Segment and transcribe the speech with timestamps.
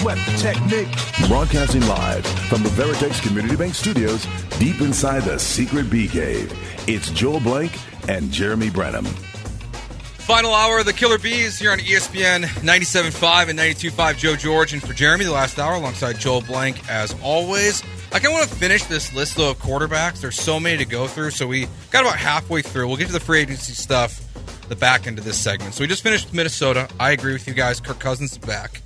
[0.00, 1.28] sweat the technique.
[1.28, 4.26] Broadcasting live from the Veritex Community Bank Studios,
[4.58, 6.50] deep inside the secret bee cave.
[6.88, 9.04] It's Joel Blank and Jeremy Branham.
[9.04, 14.16] Final hour of the Killer Bees here on ESPN 97.5 and 92.5.
[14.16, 17.82] Joe George and for Jeremy the last hour alongside Joel Blank as always.
[18.12, 20.22] I kind of want to finish this list though of quarterbacks.
[20.22, 22.88] There's so many to go through, so we got about halfway through.
[22.88, 24.22] We'll get to the free agency stuff,
[24.68, 25.74] the back end of this segment.
[25.74, 26.88] So we just finished with Minnesota.
[26.98, 27.80] I agree with you guys.
[27.80, 28.80] Kirk Cousins is back.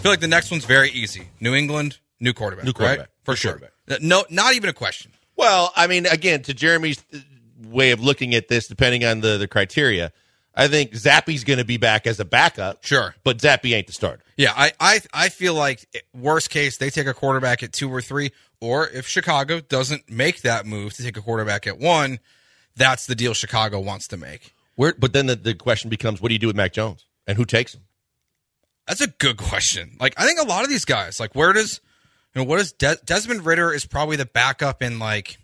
[0.00, 1.28] I feel like the next one's very easy.
[1.40, 2.64] New England, new quarterback.
[2.64, 2.98] New quarterback.
[3.00, 3.08] right?
[3.22, 3.52] For New sure.
[3.58, 4.00] quarterback.
[4.02, 5.12] No, not even a question.
[5.36, 7.18] Well, I mean, again, to Jeremy's uh,
[7.66, 10.10] way of looking at this, depending on the, the criteria,
[10.54, 12.82] I think Zappe's going to be back as a backup.
[12.82, 13.14] Sure.
[13.24, 14.22] But Zappy ain't the starter.
[14.38, 18.00] Yeah, I, I I feel like worst case they take a quarterback at two or
[18.00, 22.20] three, or if Chicago doesn't make that move to take a quarterback at one,
[22.74, 24.54] that's the deal Chicago wants to make.
[24.76, 27.04] Where, but then the, the question becomes, what do you do with Mac Jones?
[27.26, 27.82] And who takes him?
[28.90, 29.96] That's a good question.
[30.00, 31.80] Like I think a lot of these guys, like where does
[32.34, 35.38] you know what is Des- Desmond Ridder is probably the backup in like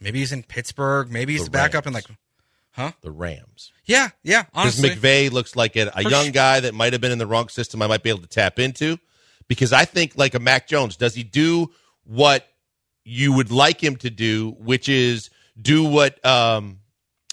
[0.00, 2.04] maybe he's in Pittsburgh, maybe he's The the backup in like
[2.70, 3.72] huh The Rams.
[3.86, 7.10] yeah yeah Because honestly McVay looks like a, a young guy that might have been
[7.10, 7.82] in the wrong system.
[7.82, 8.98] I might be able to tap into.
[9.48, 11.72] Because I think like a Mac Jones, does he do
[12.04, 12.46] what
[13.04, 15.28] you would like him to do, which is
[15.60, 16.78] do what um,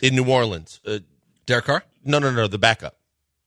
[0.01, 0.79] in New Orleans?
[0.83, 0.97] Uh,
[1.45, 2.95] Derek Carr, no, no, no, the backup.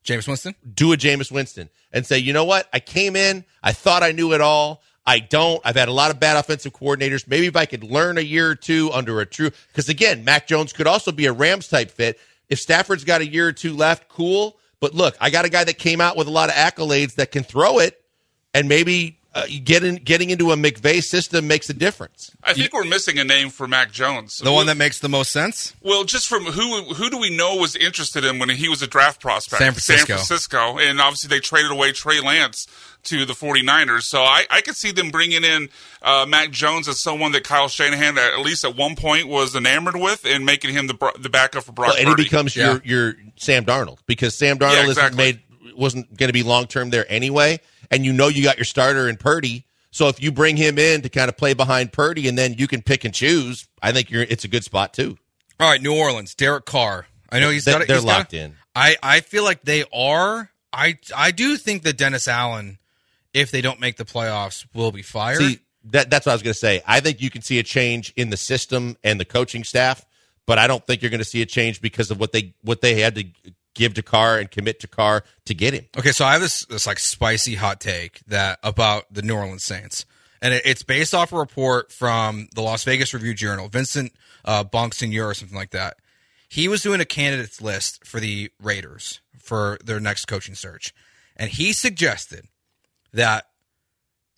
[0.05, 0.55] Jameis Winston.
[0.75, 2.69] do a Jameis Winston and say, you know what?
[2.73, 4.83] I came in, I thought I knew it all.
[5.07, 5.61] I don't.
[5.65, 7.29] I've had a lot of bad offensive coordinators.
[7.29, 10.47] Maybe if I could learn a year or two under a true, because again, Mac
[10.47, 12.19] Jones could also be a Rams type fit.
[12.49, 14.57] If Stafford's got a year or two left, cool.
[14.81, 17.33] But look, I got a guy that came out with a lot of accolades that
[17.33, 18.01] can throw it,
[18.55, 22.31] and maybe uh, getting getting into a McVay system makes a difference.
[22.45, 24.39] I think we're missing a name for Mac Jones.
[24.39, 25.75] The one that makes the most sense.
[25.83, 28.87] Well, just from who who do we know was interested in when he was a
[28.87, 29.59] draft prospect?
[29.61, 30.07] San Francisco.
[30.07, 30.79] San Francisco.
[30.79, 32.69] And obviously they traded away Trey Lance
[33.05, 34.03] to the 49ers.
[34.05, 35.69] So I, I could see them bringing in
[36.01, 39.97] uh, Mac Jones as someone that Kyle Shanahan, at least at one point, was enamored
[39.97, 42.79] with and making him the, bro- the backup for Brock Well, and he becomes Yeah.
[42.83, 45.17] your your Sam Darnold because Sam Darnold Yeah, isn't exactly.
[45.19, 45.41] made
[45.77, 47.59] wasn't going to be long term there anyway,
[47.95, 49.65] and you know you got your starter in Purdy.
[49.91, 52.67] So if you bring him in to kind of play behind Purdy, and then you
[52.67, 55.17] can pick and choose, I think you're it's a good spot too.
[55.61, 57.07] All right, New Orleans, Derek Carr.
[57.31, 57.83] I know he's They- got.
[57.83, 58.57] a- they're he's got locked in.
[58.75, 60.51] I I feel like they are.
[60.73, 62.79] I I do think that Dennis Allen,
[63.33, 65.39] if they don't make the playoffs, will be fired.
[65.39, 65.59] See
[65.91, 66.83] that that's what I was going to say.
[66.87, 70.05] I think you can see a change in the system and the coaching staff,
[70.47, 72.81] but I don't think you're going to see a change because of what they what
[72.81, 73.25] they had to
[73.75, 75.87] give to Carr and commit to Carr to get him.
[75.97, 79.65] Okay, so I have this this like spicy hot take that about the New Orleans
[79.65, 80.07] Saints,
[80.41, 83.69] and it, it's based off a report from the Las Vegas Review Journal.
[83.69, 84.13] Vincent
[84.45, 85.97] uh, or something like that.
[86.49, 90.95] He was doing a candidates list for the Raiders for their next coaching search,
[91.37, 92.47] and he suggested
[93.13, 93.47] that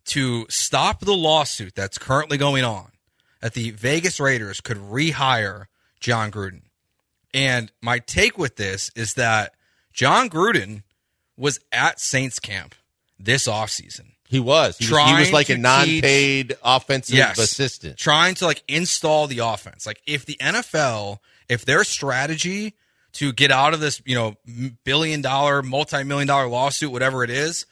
[0.06, 2.92] to stop the lawsuit that's currently going on,
[3.40, 5.66] that the Vegas Raiders could rehire
[6.00, 6.62] Jon Gruden.
[7.36, 9.52] And my take with this is that
[9.92, 10.82] Jon Gruden
[11.36, 12.74] was at Saints camp
[13.18, 14.12] this offseason.
[14.28, 14.78] He was.
[14.78, 17.38] He, was, he Trying was like a non-paid offensive Yes.
[17.38, 17.98] assistant.
[17.98, 19.86] Trying to like install the offense.
[19.86, 22.74] Like if the NFL, if their strategy
[23.12, 24.34] to get out of this, you know,
[24.84, 27.66] billion dollar, multi million dollar lawsuit, whatever it is,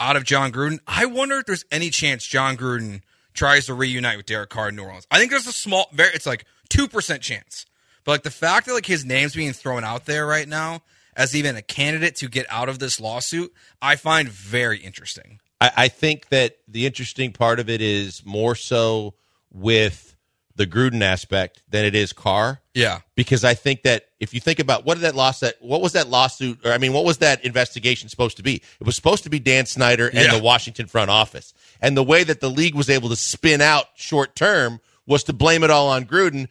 [0.00, 3.02] out of Jon Gruden, I wonder if there's any chance Jon Gruden
[3.34, 5.06] tries to reunite with Derek Carr in New Orleans.
[5.10, 7.66] I think there's a small, very, it's like 2% chance.
[8.04, 10.82] But like the fact that like his name's being thrown out there right now
[11.16, 13.52] as even a candidate to get out of this lawsuit,
[13.82, 15.40] I find very interesting.
[15.60, 19.14] I, I think that the interesting part of it is more so
[19.52, 20.16] with
[20.56, 22.60] the Gruden aspect than it is Carr.
[22.74, 23.00] Yeah.
[23.14, 26.08] Because I think that if you think about what did that lawsuit, what was that
[26.08, 28.56] lawsuit, or I mean, what was that investigation supposed to be?
[28.56, 30.36] It was supposed to be Dan Snyder and Yeah.
[30.36, 31.54] the Washington front office.
[31.80, 35.32] And the way that the league was able to spin out short term was to
[35.32, 36.48] blame it all on Gruden.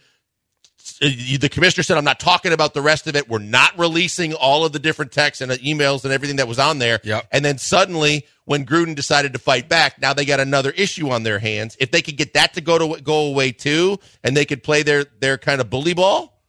[1.02, 1.08] Uh,
[1.40, 3.30] The commissioner said, I'm not talking about the rest of it.
[3.30, 6.60] We're not releasing all of the different texts and uh, emails and everything that was
[6.60, 7.00] on there.
[7.04, 7.28] Yep.
[7.32, 11.24] And then suddenly, when Gruden decided to fight back, now they got another issue on
[11.24, 11.78] their hands.
[11.80, 14.84] If they could get that to go to go away too, and they could play
[14.84, 16.42] their their kind of bully ball,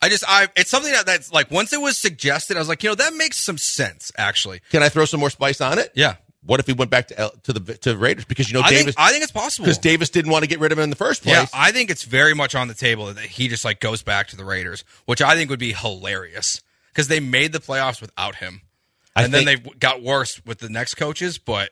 [0.00, 2.82] I just I it's something that, that's like once it was suggested, I was like,
[2.82, 4.60] you know, that makes some sense actually.
[4.70, 5.92] can I throw some more spice on it?
[5.94, 6.16] Yeah.
[6.42, 8.70] What if he went back to L, to the to Raiders because you know I
[8.70, 9.66] Davis think I think it's possible.
[9.66, 11.34] because Davis didn't want to get rid of him in the first place.
[11.34, 14.28] yeah, I think it's very much on the table that he just like goes back
[14.28, 18.36] to the Raiders, which I think would be hilarious because they made the playoffs without
[18.36, 18.62] him,
[19.14, 21.36] I and then they got worse with the next coaches.
[21.36, 21.70] But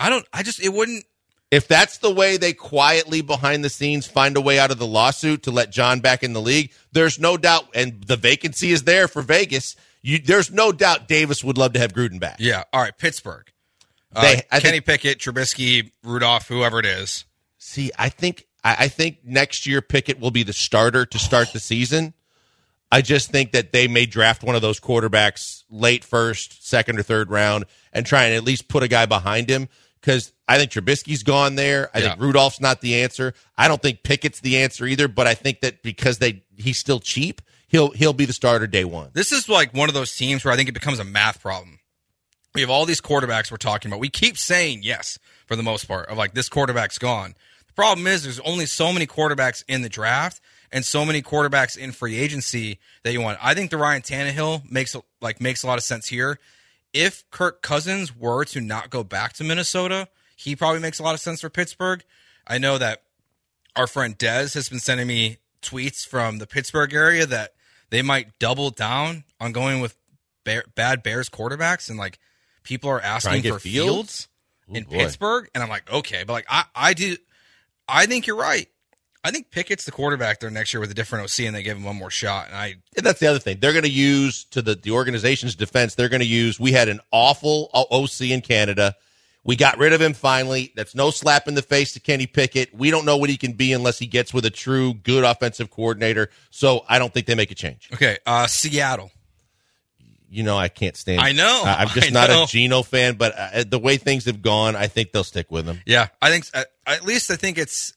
[0.00, 0.26] I don't.
[0.32, 1.04] I just it wouldn't.
[1.52, 4.86] if that's the way they quietly behind the scenes find a way out of the
[4.86, 8.82] lawsuit to let Jon back in the league, there's no doubt, and the vacancy is
[8.82, 9.76] there for Vegas.
[10.02, 12.36] You, there's no doubt Davis would love to have Gruden back.
[12.40, 12.64] Yeah.
[12.72, 13.48] All right, Pittsburgh.
[14.16, 17.24] Uh, They- I Kenny think- Pickett, Trubisky, Rudolph, whoever it is.
[17.58, 21.52] See, I think I, I think next year Pickett will be the starter to start
[21.52, 22.14] the season.
[22.90, 27.02] I just think that they may draft one of those quarterbacks late first, second, or
[27.02, 29.68] third round and try and at least put a guy behind him
[30.00, 31.90] because I think Trubisky's gone there.
[31.92, 33.34] I think Rudolph's not the answer.
[33.58, 35.08] I don't think Pickett's the answer either.
[35.08, 38.84] But I think that because they he's still cheap, he'll he'll be the starter day
[38.84, 39.10] one.
[39.12, 41.80] This is like one of those teams where I think it becomes a math problem.
[42.56, 44.00] We have all these quarterbacks we're talking about.
[44.00, 47.34] We keep saying yes for the most part of like this quarterback's gone.
[47.66, 50.40] The problem is there's only so many quarterbacks in the draft
[50.72, 53.38] and so many quarterbacks in free agency that you want.
[53.42, 56.38] I think the Ryan Tannehill makes like makes a lot of sense here.
[56.94, 61.12] If Kirk Cousins were to not go back to Minnesota, he probably makes a lot
[61.12, 62.02] of sense for Pittsburgh.
[62.46, 63.02] I know that
[63.76, 67.52] our friend Dez has been sending me tweets from the Pittsburgh area that
[67.90, 69.98] they might double down on going with
[70.42, 72.18] bear, bad Bears quarterbacks, and like
[72.66, 73.62] people are asking for Fields?
[73.62, 74.28] Fields,
[74.68, 74.98] in boy.
[74.98, 77.16] Pittsburgh, and I'm like, okay, but like I, I do,
[77.88, 78.68] I think you're right.
[79.24, 81.76] I think Pickett's the quarterback there next year with a different OC, and they give
[81.76, 82.46] him one more shot.
[82.46, 83.58] And I, And that's the other thing.
[83.60, 85.94] They're going to use to the the organization's defense.
[85.94, 86.60] They're going to use.
[86.60, 88.94] We had an awful OC in Canada.
[89.42, 90.72] We got rid of him finally.
[90.74, 92.74] That's no slap in the face to Kenny Pickett.
[92.74, 95.70] We don't know what he can be unless he gets with a true good offensive
[95.70, 96.30] coordinator.
[96.50, 97.88] So I don't think they make a change.
[97.94, 99.12] okay, uh, Seattle.
[100.28, 101.20] You know, I can't stand.
[101.20, 101.62] I know.
[101.64, 102.44] I- I'm just I not know.
[102.44, 105.66] a Geno fan, but uh, the way things have gone, I think they'll stick with
[105.66, 105.80] him.
[105.86, 107.92] Yeah, I think at, at least I think it's.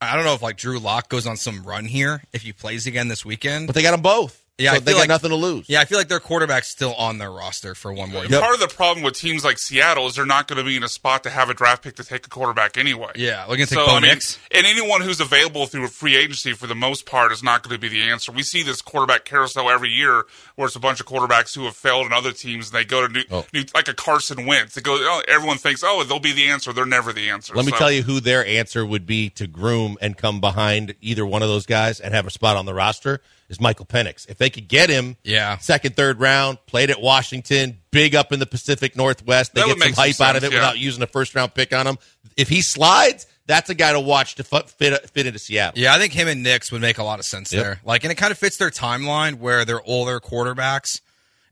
[0.00, 2.86] I don't know if like Drew Lock goes on some run here if he plays
[2.86, 3.66] again this weekend.
[3.66, 4.43] But they got them both.
[4.56, 5.68] Yeah, so I they got like- nothing to lose.
[5.68, 8.40] Yeah, I feel like their quarterback's still on their roster for one more And year.
[8.40, 10.84] Part of the problem with teams like Seattle is they're not going to be in
[10.84, 13.10] a spot to have a draft pick to take a quarterback anyway.
[13.16, 14.38] Yeah, we're gonna take So, I mean, Nix.
[14.52, 17.74] and anyone who's available through a free agency for the most part is not going
[17.74, 18.30] to be the answer.
[18.30, 20.22] We see this quarterback carousel every year
[20.54, 23.04] where it's a bunch of quarterbacks who have failed in other teams and they go
[23.04, 23.44] to new, Oh.
[23.52, 24.76] new like a Carson Wentz.
[24.76, 26.72] They go, oh, everyone thinks, oh, they'll be the answer.
[26.72, 27.54] They're never the answer.
[27.56, 31.26] Let me tell you who their answer would be to groom and come behind either
[31.26, 34.28] one of those guys and have a spot on the roster is Michael Penix.
[34.28, 35.58] If they could get him, Yeah.
[35.58, 39.72] second, third round, played at Washington, big up in the Pacific Northwest, they That get
[39.72, 40.58] some make some hype out of it yeah.
[40.58, 41.98] without using a first round pick on him.
[42.36, 45.80] If he slides, that's a guy to watch to fit fit, into Seattle.
[45.80, 47.62] Yeah, I think him and Nix would make a lot of sense Yep.
[47.62, 47.80] there.
[47.84, 51.00] Like, and it kind of fits their timeline where they're older quarterbacks,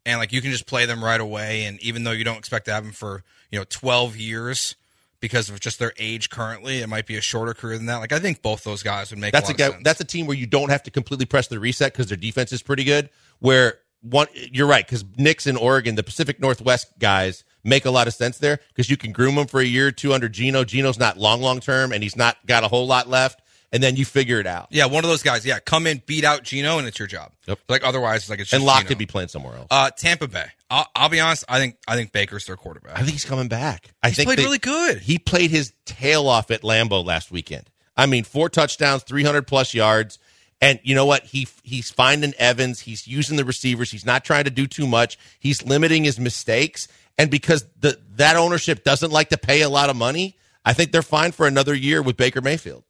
[0.06, 1.64] and like you can just play them right away.
[1.64, 4.74] And even though you don't expect to have them for you know twelve years
[5.22, 7.96] because of just their age currently, it might be a shorter career than that.
[7.96, 9.66] Like, I think both those guys would make That's a a guy.
[9.68, 9.84] of sense.
[9.84, 12.52] That's a team where you don't have to completely press the reset because their defense
[12.52, 13.08] is pretty good.
[13.38, 18.06] Where one, you're right because Nix in Oregon, the Pacific Northwest guys make a lot
[18.08, 20.64] of sense there because you can groom them for a year or two under Geno.
[20.64, 23.40] Geno's not long, long term, and he's not got a whole lot left.
[23.74, 24.66] And then you figure it out.
[24.70, 25.46] yeah, one of those guys.
[25.46, 27.32] Yeah, come in, beat out Geno, and it's your job.
[27.46, 27.58] Yep.
[27.70, 28.88] Like otherwise, it's like it's just And Lock Geno.
[28.88, 29.68] could be playing somewhere else.
[29.70, 30.44] Uh, Tampa Bay.
[30.72, 31.44] I'll, I'll be honest.
[31.48, 32.94] I think I think Baker's their quarterback.
[32.96, 33.90] I think he's coming back.
[34.02, 34.98] I He's think played they- really good.
[35.00, 37.68] He played his tail off at Lambeau last weekend.
[37.94, 40.18] I mean, four touchdowns, 300 plus yards.
[40.62, 41.24] And you know what?
[41.24, 42.80] He he's finding Evans.
[42.80, 43.90] He's using the receivers.
[43.90, 45.18] He's not trying to do too much.
[45.38, 46.88] He's limiting his mistakes.
[47.18, 50.90] And because the that ownership doesn't like to pay a lot of money, I think
[50.92, 52.84] they're fine for another year with Baker Mayfield.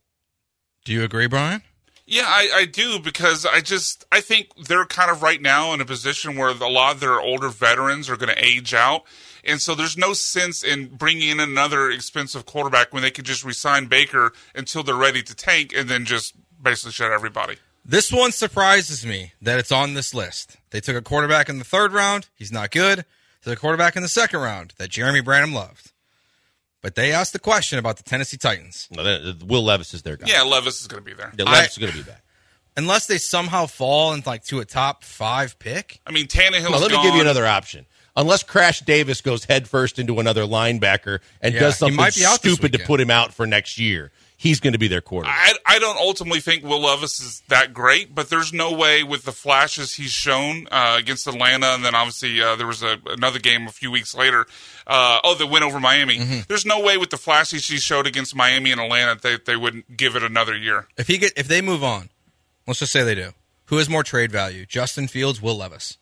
[0.84, 1.62] Do you agree, Brian?
[2.04, 5.80] Yeah, I, I do because I just I think they're kind of right now in
[5.80, 9.04] a position where a lot of their older veterans are going to age out,
[9.44, 13.44] and so there's no sense in bringing in another expensive quarterback when they could just
[13.44, 17.56] resign Baker until they're ready to tank and then just basically shut everybody.
[17.84, 20.56] This one surprises me that it's on this list.
[20.70, 22.28] They took a quarterback in the third round.
[22.34, 23.04] He's not good.
[23.44, 25.91] They took a quarterback in the second round that Jeremy Branham loved.
[26.82, 28.88] But they asked the question about the Tennessee Titans.
[28.90, 30.26] No, Will Levis is their guy.
[30.28, 31.32] Yeah, Levis is going to be there.
[31.38, 32.22] Yeah, Levis I- is going to be back.
[32.76, 36.00] Unless they somehow fall into like to a top five pick.
[36.06, 37.04] I mean, Tannehill's No, let me gone.
[37.04, 37.84] give you another option.
[38.16, 42.22] Unless Crash Davis goes headfirst into another linebacker and Yeah, does he something might be
[42.22, 44.10] stupid to put him out for next year,
[44.42, 45.36] he's going to be their quarterback.
[45.38, 49.22] I, I don't ultimately think Will Levis is that great, but there's no way with
[49.22, 53.38] the flashes he's shown uh, against Atlanta, and then obviously uh, there was a, another
[53.38, 54.46] game a few weeks later.
[54.84, 56.18] Uh, oh, the win over Miami.
[56.18, 56.40] Mm-hmm.
[56.48, 59.96] There's no way with the flashes he showed against Miami and Atlanta they they wouldn't
[59.96, 60.88] give it another year.
[60.96, 62.10] If he get if they move on,
[62.66, 63.30] let's just say they do.
[63.66, 64.66] Who has more trade value?
[64.66, 65.98] Justin Fields, Will Levis.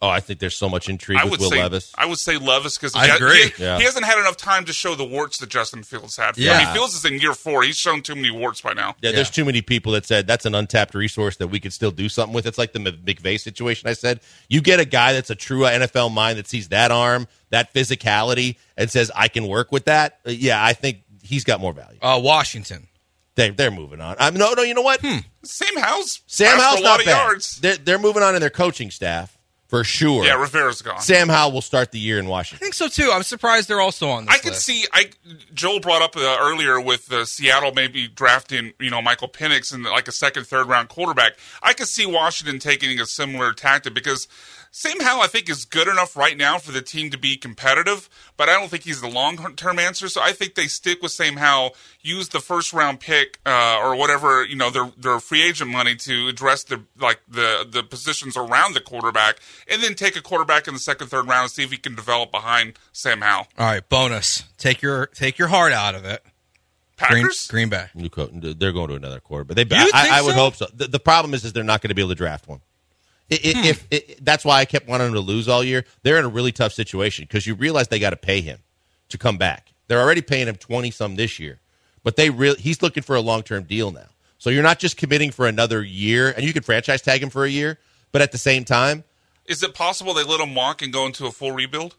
[0.00, 1.92] Oh, I think there's so much intrigue I with would Will say Levis.
[1.96, 3.52] I would say Levis because I he, agree.
[3.56, 3.78] he, Yeah.
[3.78, 6.30] he hasn't had enough time to show the warts that Justin Fields had.
[6.30, 6.64] I Yeah.
[6.64, 7.62] mean, Fields is in year four.
[7.64, 8.94] He's shown too many warts by now.
[9.00, 11.90] Yeah, there's too many people that said that's an untapped resource that we could still
[11.90, 12.46] do something with.
[12.46, 13.88] It's like the McVay situation.
[13.88, 17.26] I said you get a guy that's a true NFL mind that sees that arm,
[17.50, 20.18] that physicality, and says I can work with that.
[20.26, 21.98] Uh, yeah, I think he's got more value.
[22.00, 22.86] Uh, Washington.
[23.34, 24.16] They they're moving on.
[24.18, 25.00] I'm, no, no, you know what?
[25.00, 27.16] Sam House, Sam House a lot not of bad.
[27.24, 27.60] yards.
[27.60, 29.37] They're, they're moving on in their coaching staff,
[29.68, 30.24] for sure.
[30.24, 31.00] Yeah, Rivera's gone.
[31.00, 32.64] Sam Howell will start the year in Washington.
[32.64, 33.10] I think so too.
[33.12, 34.64] I'm surprised they're also on this I could list.
[34.64, 34.86] see.
[34.92, 35.10] I
[35.54, 39.84] Joel brought up uh, earlier with uh, Seattle maybe drafting you know Michael Penix and
[39.84, 41.34] like a second, third round quarterback.
[41.62, 44.26] I could see Washington taking a similar tactic because
[44.70, 48.08] Sam Howell I think is good enough right now for the team to be competitive,
[48.36, 50.08] but I don't think he's the long term answer.
[50.08, 53.96] So I think they stick with Sam Howell, use the first round pick uh, or
[53.96, 58.36] whatever you know their their free agent money to address the like the the positions
[58.36, 59.38] around the quarterback,
[59.70, 61.94] and then take a quarterback in the second, third round and see if he can
[61.94, 63.48] develop behind Sam Howell.
[63.58, 64.44] All right, bonus.
[64.58, 66.22] Take your take your heart out of it.
[66.98, 67.46] Green, Packers.
[67.46, 67.86] Green Bay.
[67.94, 69.62] New co- They're going to another quarter, but they.
[69.62, 70.40] You I, think I would so?
[70.40, 70.66] hope so.
[70.74, 72.60] The, the problem is, is they're not going to be able to draft one.
[73.30, 73.64] I- I- Hmm.
[73.64, 76.28] If it, that's why I kept wanting them to lose all year, they're in a
[76.28, 78.58] really tough situation because you realize they got to pay him
[79.10, 79.72] to come back.
[79.86, 81.60] They're already paying him twenty some this year,
[82.02, 84.06] but they really he's looking for a long term deal now.
[84.38, 87.44] So you're not just committing for another year, and you can franchise tag him for
[87.44, 87.78] a year,
[88.12, 89.02] but at the same time,
[89.48, 91.96] Is it possible they let him walk and go into a full rebuild?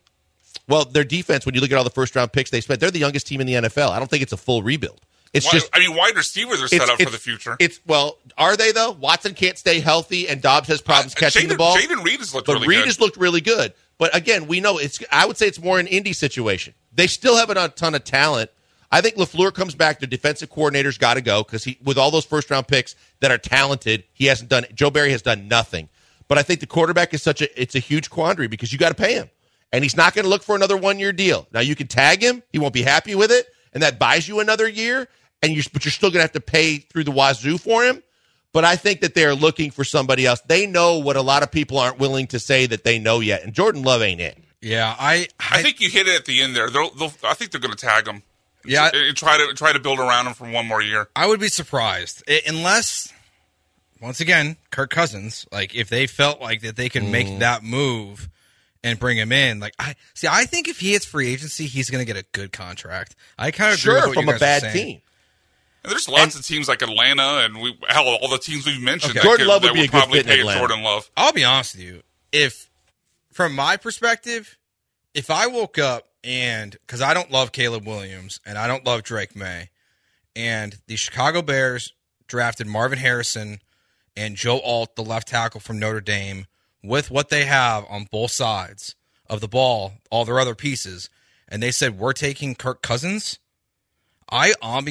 [0.68, 1.46] well, their defense.
[1.46, 3.42] When you look at all the first round picks they spent, they're the youngest team
[3.42, 3.90] in the NFL.
[3.90, 5.02] I don't think it's a full rebuild.
[5.34, 7.56] It's Why- just I mean, wide receivers are set up for the future.
[7.60, 8.92] It's well, are they though?
[8.92, 11.78] Watson can't stay healthy, and Doubs has problems Uh, catching Jayden, the ball.
[11.78, 12.86] Jayden Reed has looked but really Reed good.
[12.88, 13.74] has looked really good.
[14.00, 15.00] But again, we know it's.
[15.12, 16.74] I would say it's more an indie situation.
[16.94, 18.50] They still have a ton of talent.
[18.92, 20.00] I think Lafleur comes back.
[20.00, 23.30] The defensive coordinator's got to go because he, with all those first round picks that
[23.30, 24.66] are talented, he hasn't done.
[24.74, 25.90] Joe Barry has done nothing.
[26.30, 27.62] But I think the quarterback is such a.
[27.62, 29.30] It's a huge quandary because you got to pay him,
[29.74, 31.46] and he's not going to look for another one year deal.
[31.52, 32.42] Now you can tag him.
[32.54, 35.10] He won't be happy with it, and that buys you another year.
[35.42, 38.04] And you, but you're still going to have to pay through the wazoo for him.
[38.52, 40.42] But I think that they're looking for somebody else.
[40.42, 43.44] They know what a lot of people aren't willing to say that they know yet.
[43.44, 44.38] And Jordan Love ain't it.
[44.62, 46.70] Yeah, I I think you hit it at the end there.
[46.70, 48.24] They'll, they'll, I think they're going to tag him.
[48.66, 48.90] Yeah.
[48.94, 51.08] and try to try to build around him for one more year.
[51.16, 53.14] I would be surprised I- unless,
[54.02, 55.46] once again, Kirk Cousins.
[55.52, 57.12] Like if they felt like that they could Mm.
[57.12, 58.30] make that move
[58.84, 59.60] and bring him in.
[59.60, 62.26] Like I see, I think if he hits free agency, he's going to get a
[62.32, 63.16] good contract.
[63.38, 65.02] I kind of agree with Sure, what from you a bad team.
[65.84, 69.12] And there's lots of teams like Atlanta and we hell all the teams we've mentioned.
[69.12, 69.20] Okay.
[69.20, 70.60] that Jordan could- Love would that be a good probably fit in pay Atlanta.
[70.60, 71.10] Jordan Love.
[71.18, 72.04] I'll be honest with you.
[72.32, 72.70] If
[73.34, 74.58] from my perspective,
[75.14, 79.04] if I woke up and because I don't love Caleb Williams and I don't love
[79.04, 79.70] Drake Maye,
[80.36, 81.94] and the Chicago Bears
[82.28, 83.60] drafted Marvin Harrison
[84.20, 86.46] and Joe Alt, the left tackle from Notre Dame,
[86.84, 88.96] with what they have on both sides
[89.30, 91.10] of the ball, all their other pieces,
[91.48, 93.40] and they said we're taking Kirk Cousins,
[94.30, 94.88] I on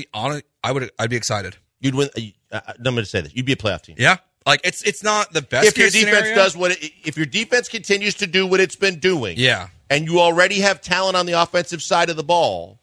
[0.65, 1.57] I would I'd be excited.
[1.81, 2.09] You'd win.
[2.51, 3.35] Uh, I'm going to say this.
[3.35, 3.97] You'd be a playoff team.
[3.99, 4.17] Yeah,
[4.47, 5.69] like it's it's not the best.
[5.69, 6.35] If your defense scenario.
[6.35, 9.69] does what, it, if your defense continues to do what it's been doing, yeah.
[9.91, 12.79] and you already have talent on the offensive side of the ball.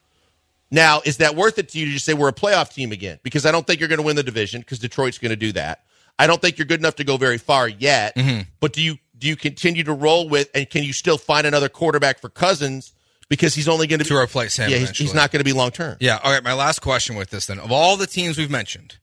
[0.72, 3.20] Now, is that worth it to you to just say we're a playoff team again?
[3.24, 5.52] Because I don't think you're going to win the division because Detroit's going to do
[5.54, 5.84] that.
[6.18, 8.16] I don't think you're good enough to go very far yet.
[8.16, 8.42] Mm-hmm.
[8.60, 11.70] But do you do you continue to roll with and can you still find another
[11.70, 12.94] quarterback for Cousins
[13.30, 15.54] because he's only going to To replace him Yeah, he's, he's not going to be
[15.54, 15.98] long term.
[16.00, 16.20] Yeah.
[16.24, 16.44] All right.
[16.44, 17.60] My last question with this then.
[17.60, 18.98] Of all the teams we've mentioned,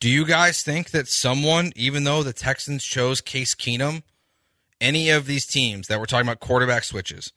[0.00, 4.02] do you guys think that someone, even though the Texans chose Case Keenum,
[4.80, 7.32] any of these teams that we're talking about quarterback switches,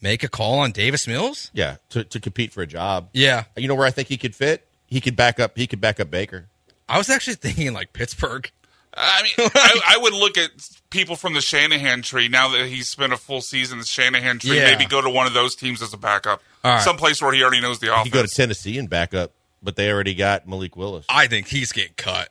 [0.00, 1.50] make a call on Davis Mills?
[1.52, 3.10] Yeah, to, to compete for a job.
[3.12, 3.44] Yeah.
[3.56, 4.66] You know where I think he could fit?
[4.86, 5.56] He could back up.
[5.56, 6.46] He could back up Baker.
[6.88, 8.50] I was actually thinking like Pittsburgh.
[8.96, 10.50] I mean, I, I would look at
[10.90, 14.38] people from the Shanahan tree now that he's spent a full season in the Shanahan
[14.38, 14.56] tree.
[14.56, 14.70] Yeah.
[14.70, 16.82] Maybe go to one of those teams as a backup, All right.
[16.82, 18.04] someplace where he already knows the offense.
[18.04, 21.06] could go to Tennessee and back up, but they already got Malik Willis.
[21.08, 22.28] I think he's getting cut.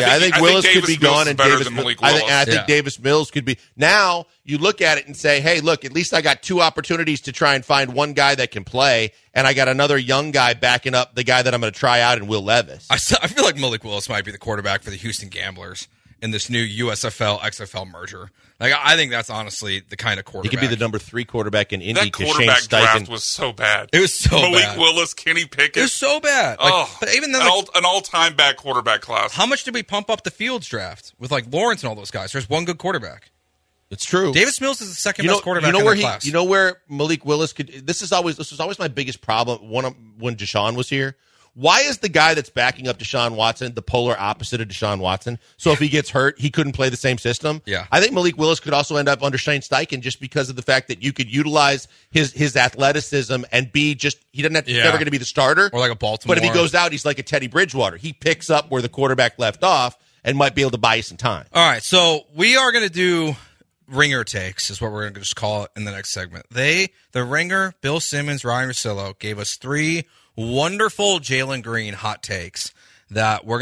[0.00, 1.64] Yeah, I think Willis could be Mills gone, and Davis.
[1.64, 2.66] than Malik I think, and I think Yeah.
[2.66, 3.58] Davis Mills could be.
[3.76, 7.20] Now you look at it and say, "Hey, look, at least I got two opportunities
[7.22, 10.54] to try and find one guy that can play, and I got another young guy
[10.54, 13.18] backing up the guy that I'm going to try out in Will Levis." I, still,
[13.22, 15.88] I feel like Malik Willis might be the quarterback for the Houston Gamblers
[16.22, 18.30] in this new USFL XFL merger.
[18.60, 20.50] Like I I think that's honestly the kind of quarterback.
[20.50, 23.08] He could be the number three quarterback in Indy that because Shane quarterback draft Steichen.
[23.08, 23.90] was so bad.
[23.92, 24.78] It was so Malik bad.
[24.78, 25.78] Willis, Kenny Pickett.
[25.78, 26.58] It was so bad.
[26.60, 29.32] Like, oh, but even then, an, like, all, an all-time bad quarterback class.
[29.32, 32.10] how much did we pump up the Fields draft with like Lawrence and all those
[32.10, 32.32] guys?
[32.32, 33.30] There's one good quarterback.
[33.90, 34.32] It's true.
[34.32, 36.06] Davis Mills is the second you know, best quarterback you know in where the he,
[36.06, 36.24] class.
[36.24, 37.68] you know where Malik Willis could.
[37.86, 39.68] This is always this was always my biggest problem.
[39.68, 39.84] One
[40.18, 41.16] when Deshaun was here.
[41.54, 45.38] Why is the guy that's backing up Deshaun Watson the polar opposite of Deshaun Watson?
[45.58, 47.60] So if he gets hurt, he couldn't play the same system.
[47.66, 47.86] Yeah.
[47.92, 50.62] I think Malik Willis could also end up under Shane Steichen just because of the
[50.62, 54.72] fact that you could utilize his his athleticism and be just he doesn't have to,
[54.72, 54.84] Yeah.
[54.84, 56.34] never going to be the starter Or like a Baltimore.
[56.36, 57.96] But if he goes out, he's like a Teddy Bridgewater.
[57.98, 61.02] He picks up where the quarterback left off and might be able to buy you
[61.02, 61.46] some time.
[61.52, 63.34] All right, so we are going to do
[63.88, 66.46] ringer takes, is what we're going to just call it in the next segment.
[66.50, 70.04] They, the ringer, Bill Simmons, Ryan Russillo, gave us three
[70.36, 72.72] wonderful Jalen Green hot takes
[73.10, 73.58] that we're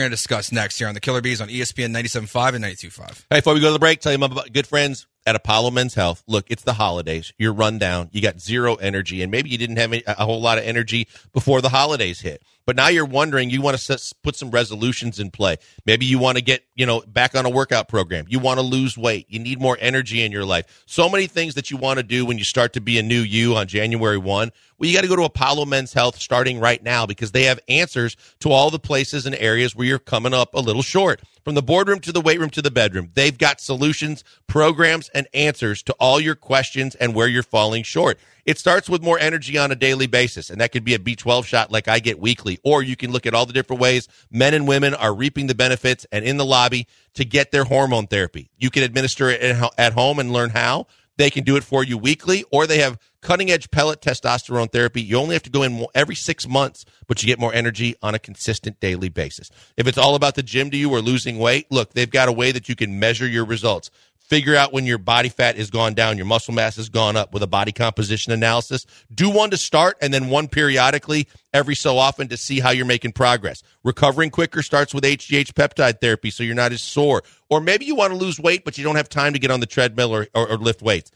[5.25, 5.61] going to discuss next here on the Killer Bees on ESPN 97.5 and 92.5.
[5.61, 5.71] Hey, before we go to the break, tell you about my good friends at Apollo
[5.71, 7.33] Men's Health, look, it's the holidays.
[7.39, 8.09] You're run down.
[8.13, 11.09] You got zero energy, and maybe you didn't have any, a whole lot of energy
[11.33, 12.43] before the holidays hit.
[12.67, 15.57] But now you're wondering, you want to set, put some resolutions in play.
[15.87, 18.27] Maybe you want to get, you know, back on a workout program.
[18.29, 19.27] You want to lose weight.
[19.29, 20.85] You need more energy in your life.
[20.87, 23.21] So many things that you want to do when you start to be a new
[23.21, 24.53] you on January 1.
[24.79, 27.61] Well, you got to go to Apollo Men's Health starting right now because they have
[27.69, 31.21] answers to all the places and areas where you're coming up a little short.
[31.51, 35.27] From the boardroom to the weight room to the bedroom, they've got solutions, programs, and
[35.35, 38.21] answers to all your questions and where you're falling short.
[38.47, 41.45] It starts with more energy on a daily basis, and that could be a B12
[41.45, 44.55] shot like I get weekly, or you can look at all the different ways men
[44.55, 48.49] and women are reaping the benefits and in the lobby to get their hormone therapy.
[48.57, 49.41] You can administer it
[49.77, 50.87] at home and learn how.
[51.21, 55.03] They can do it for you weekly, or they have cutting edge pellet testosterone therapy.
[55.03, 58.15] You only have to go in every six months, but you get more energy on
[58.15, 59.51] a consistent daily basis.
[59.77, 62.33] If it's all about the gym to you or losing weight, look, they've got a
[62.33, 63.91] way that you can measure your results.
[64.31, 67.35] Figure out when your body fat has gone down, your muscle mass has gone up
[67.35, 68.87] with a body composition analysis.
[69.13, 72.87] Do one to start and then one periodically every so often to see how you're
[72.87, 73.65] making progress.
[73.83, 77.25] Recovering quicker starts with HGH peptide therapy so you're not as sore.
[77.49, 79.59] Or maybe you want to lose weight, but you don't have time to get on
[79.59, 81.11] the treadmill or, or, or lift weights.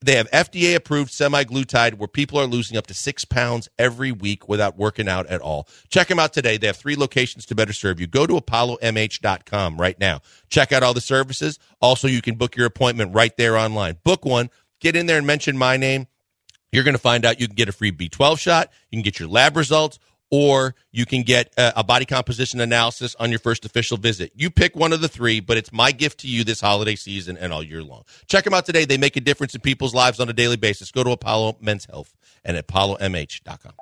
[0.00, 4.48] They have FDA approved semaglutide where people are losing up to six pounds every week
[4.48, 5.68] without working out at all.
[5.88, 6.56] Check them out today.
[6.56, 8.06] They have three locations to better serve you.
[8.06, 10.20] Go to apollomh.com right now.
[10.50, 11.58] Check out all the services.
[11.80, 13.98] Also, you can book your appointment right there online.
[14.04, 14.50] Book one,
[14.80, 16.06] get in there and mention my name.
[16.70, 18.70] You're going to find out you can get a free B12 shot.
[18.90, 19.98] You can get your lab results
[20.30, 24.32] or you can get a, body composition analysis on your first official visit.
[24.34, 27.36] You pick one of the three, but it's my gift to you this holiday season
[27.38, 28.04] and all year long.
[28.26, 28.84] Check them out today.
[28.84, 30.90] They make a difference in people's lives on a daily basis.
[30.90, 33.72] Go to Apollo Men's Health and ApolloMH.com.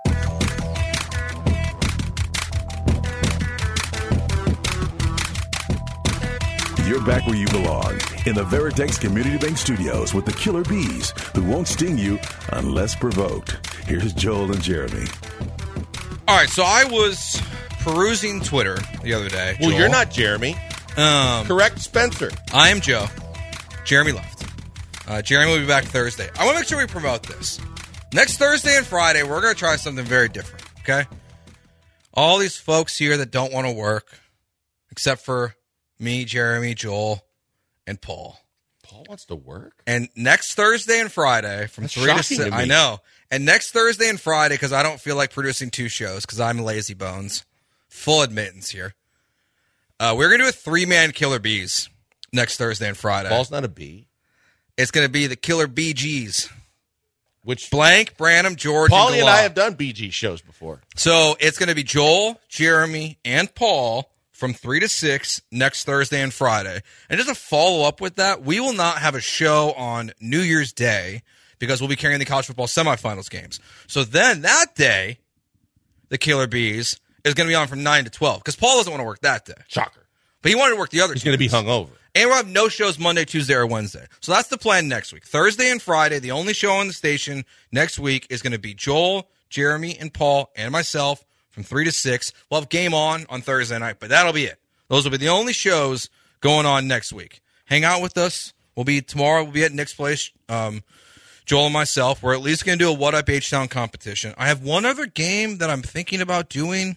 [6.87, 7.95] You're back where you belong
[8.27, 12.17] in the Veritex Community Bank Studios with the Killer Bees, who won't sting you
[12.51, 13.59] unless provoked.
[13.87, 15.07] Here's Joel and Jeremy.
[16.29, 17.41] All right, so I was
[17.81, 19.57] perusing Twitter the other day.
[19.61, 19.79] Well, Joel.
[19.79, 20.57] you're not Jeremy.
[20.97, 22.33] Um, Correct, Spencer.
[22.53, 23.07] I am Joe.
[23.85, 24.45] Jeremy left.
[25.07, 26.29] Uh, Jeremy will be back Thursday.
[26.37, 27.61] I want to make sure we promote this.
[28.13, 31.05] Next Thursday and Friday, we're going to try something very different, okay?
[32.13, 34.19] All these folks here that don't want to work,
[34.91, 35.55] except for
[36.01, 37.23] me, Jeremy, Joel,
[37.87, 38.37] and Paul.
[38.83, 39.81] Paul wants to work.
[39.87, 42.99] And next Thursday and Friday from That's three to six, to I know.
[43.31, 46.59] And next Thursday and Friday because I don't feel like producing two shows because I'm
[46.59, 47.45] lazy bones.
[47.89, 48.95] Full admittance here.
[49.99, 51.89] Uh, we're gonna do a three man Killer Bees
[52.33, 53.29] next Thursday and Friday.
[53.29, 54.07] Paul's not a bee.
[54.77, 56.51] It's gonna be the Killer BGs.
[57.43, 60.83] Which Blank, Branham, George, Paulie and, and I have done BG shows before.
[60.97, 66.21] So it's going to be Joel, Jeremy, and Paul from 3 to 6 next Thursday
[66.21, 66.83] and Friday.
[67.09, 70.41] And just to follow up with that, we will not have a show on New
[70.41, 71.23] Year's Day
[71.59, 73.61] because we'll be carrying the college football semifinals games.
[73.87, 75.19] So then that day,
[76.09, 78.91] the Killer Bees is going to be on from 9 to 12 because Paul doesn't
[78.91, 79.55] want to work that day.
[79.69, 80.07] Shocker.
[80.43, 81.53] But he wanted to work the other He's going to be days.
[81.53, 81.93] hung over.
[82.15, 84.07] And we'll have no shows Monday, Tuesday, or Wednesday.
[84.21, 85.25] So that's the plan next week.
[85.27, 88.73] Thursday and Friday, the only show on the station next week is going to be
[88.73, 92.33] Joel, Jeremy, and Paul, and myself from 3 to 6.
[92.51, 94.59] We'll have game on on Thursday night, but that'll be it.
[94.89, 96.09] Those will be the only shows
[96.41, 97.41] going on next week.
[97.65, 98.53] Hang out with us.
[98.77, 100.31] We'll be tomorrow, we'll be at Nick's place.
[100.49, 100.85] Um,
[101.47, 104.35] Joel and myself, we're at least going to do a What Up H Town competition.
[104.37, 106.97] I have one other game that I'm thinking about doing.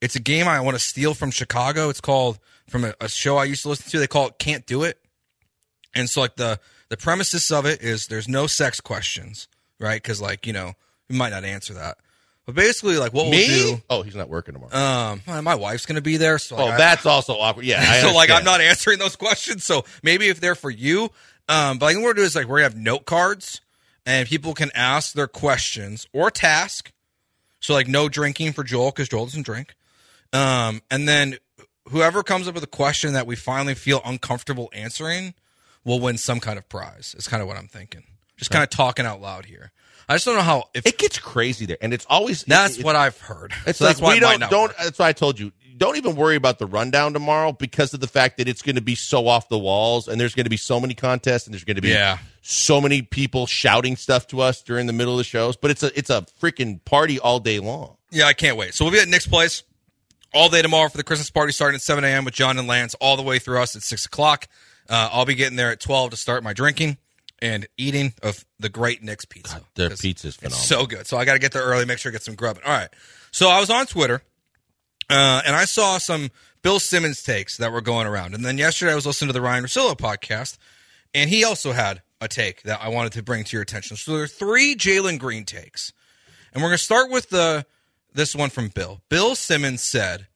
[0.00, 1.88] It's a game I want to steal from Chicago.
[1.88, 2.38] It's called
[2.70, 3.98] from a, a show I used to listen to.
[3.98, 4.98] They call it Can't Do It.
[5.96, 9.48] And so like the the premises of it is there's no sex questions,
[9.80, 10.00] right?
[10.00, 10.74] Because like you know
[11.08, 11.98] you might not answer that.
[12.44, 13.48] But basically, like what Me?
[13.48, 13.82] we'll do.
[13.90, 14.72] Oh, he's not working tomorrow.
[15.26, 17.64] Um, my wife's gonna be there, so oh, like, I- that's also awkward.
[17.64, 17.80] Yeah.
[17.84, 19.64] I so like I'm not answering those questions.
[19.64, 21.10] So maybe if they're for you,
[21.48, 23.60] um, but I think what we're gonna do is like we're gonna have note cards,
[24.04, 26.92] and people can ask their questions or task.
[27.60, 29.74] So like no drinking for Joel because Joel doesn't drink.
[30.32, 31.38] Um, and then
[31.88, 35.34] whoever comes up with a question that we finally feel uncomfortable answering
[35.84, 37.14] will win some kind of prize.
[37.16, 38.02] It's kind of what I'm thinking.
[38.36, 39.72] Just kind of talking out loud here.
[40.08, 40.64] I just don't know how.
[40.74, 43.52] If It gets crazy there, and it's always that's it- what I've heard.
[43.66, 44.68] It's so like that's why we it don't don't.
[44.68, 44.76] work.
[44.76, 48.06] That's why I told you don't even worry about the rundown tomorrow because of the
[48.06, 50.56] fact that it's going to be so off the walls, and there's going to be
[50.56, 52.18] so many contests, and there's going to be Yeah.
[52.42, 55.56] so many people shouting stuff to us during the middle of the shows.
[55.56, 57.96] But it's a it's a freaking party all day long.
[58.10, 58.74] Yeah, I can't wait.
[58.74, 59.62] So we'll be at Nick's place
[60.32, 62.24] all day tomorrow for the Christmas party starting at 7 a.m.
[62.24, 64.46] with John and Lance, all the way through us at 6 o'clock.
[64.88, 66.98] Uh, I'll be getting there at 12 to start my drinking
[67.42, 69.60] and eating of the great Nick's pizza.
[69.74, 70.64] Their 'Cause pizza's phenomenal.
[70.64, 71.06] So good.
[71.06, 72.58] So I got to get there early, make sure I get some grub.
[72.64, 72.88] All right.
[73.32, 74.22] So I was on Twitter
[75.10, 76.30] uh, and I saw some
[76.62, 78.34] Bill Simmons takes that were going around.
[78.34, 80.58] And then yesterday I was listening to the Ryan Russillo podcast
[81.16, 83.96] and he also had a take that I wanted to bring to your attention.
[83.96, 85.92] So there are three Jalen Green takes,
[86.52, 87.64] and we're going to start with the
[88.12, 89.00] this one from Bill.
[89.08, 90.26] Bill Simmons said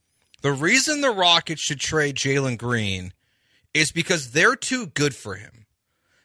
[0.41, 3.13] the reason the Rockets should trade Jalen Green
[3.75, 5.67] is because they're too good for him.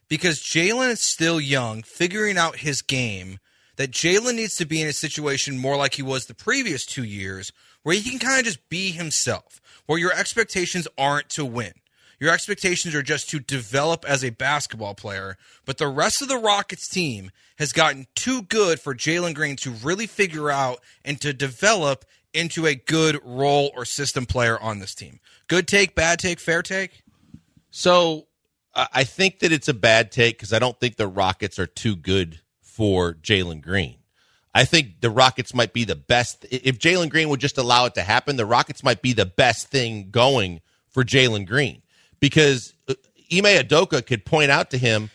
[0.07, 3.39] Because Jalen is still young, figuring out his game.
[3.77, 7.03] That Jalen needs to be in a situation more like he was the previous two
[7.03, 7.51] years,
[7.85, 11.71] where he can kind of just be himself, where your expectations aren't to win.
[12.19, 16.39] Your expectations are just to develop as a basketball player, but the rest of the
[16.39, 21.31] Rockets team has gotten too good for Jalen Green to really figure out and to
[21.31, 25.19] develop into a good role or system player on this team.
[25.47, 27.03] Good take, bad take, fair take?
[27.69, 28.25] So
[28.73, 31.95] I think that it's a bad take because I don't think the Rockets are too
[31.95, 33.97] good for Jalen Green.
[34.55, 36.45] I think the Rockets might be the best.
[36.49, 39.67] If Jalen Green would just allow it to happen, the Rockets might be the best
[39.67, 41.81] thing going for Jalen Green
[42.21, 42.93] because uh,
[43.29, 45.09] Ime Udoka could point out to him,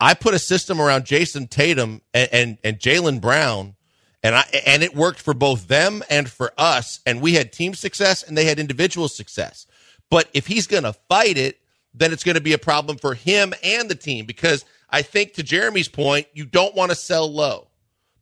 [0.00, 3.76] I put a system around Jayson Tatum and, and, and Jaylen Brown,
[4.24, 7.74] and I and it worked for both them and for us, and we had team
[7.74, 9.66] success and they had individual success.
[10.10, 11.60] But if he's going to fight it,
[11.94, 15.34] then it's going to be a problem for him and the team because I think
[15.34, 17.69] to Jeremy's point, you don't want to sell low.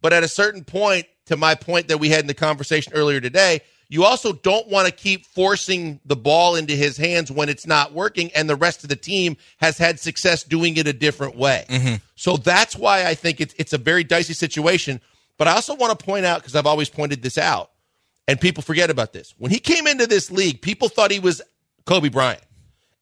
[0.01, 3.21] But at a certain point, to my point that we had in the conversation earlier
[3.21, 7.67] today, you also don't want to keep forcing the ball into his hands when it's
[7.67, 11.37] not working and the rest of the team has had success doing it a different
[11.37, 11.65] way.
[11.69, 11.95] Mm-hmm.
[12.15, 15.01] So that's why I think it's it's a very dicey situation.
[15.39, 17.71] But I also want to point out because I've always pointed this out
[18.27, 19.35] and people forget about this.
[19.39, 21.41] When he came into this league, people thought he was
[21.87, 22.43] Kobe Bryant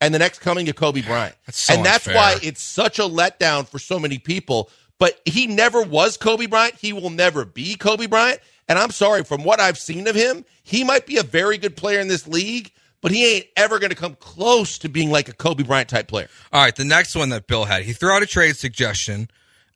[0.01, 1.35] and the next coming of Kobe Bryant.
[1.47, 2.23] That's so and that's unfair.
[2.23, 4.71] why it's such a letdown for so many people.
[4.99, 6.77] But he never was Kobe Bryant.
[6.77, 8.41] He will never be Kobe Bryant.
[8.69, 11.77] And I'm sorry, from what I've seen of him, he might be a very good
[11.77, 15.29] player in this league, but he ain't ever going to come close to being like
[15.29, 16.29] a Kobe Bryant type player.
[16.53, 19.29] All right, the next one that Bill had, he threw out a trade suggestion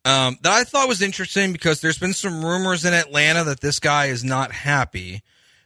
[0.04, 3.78] um, that I thought was interesting because there's been some rumors in Atlanta that this
[3.78, 5.22] guy is not happy.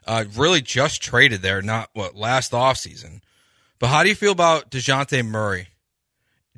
[0.07, 3.21] Uh, really just traded there, not what last offseason.
[3.79, 5.69] But how do you feel about DeJounte Murray?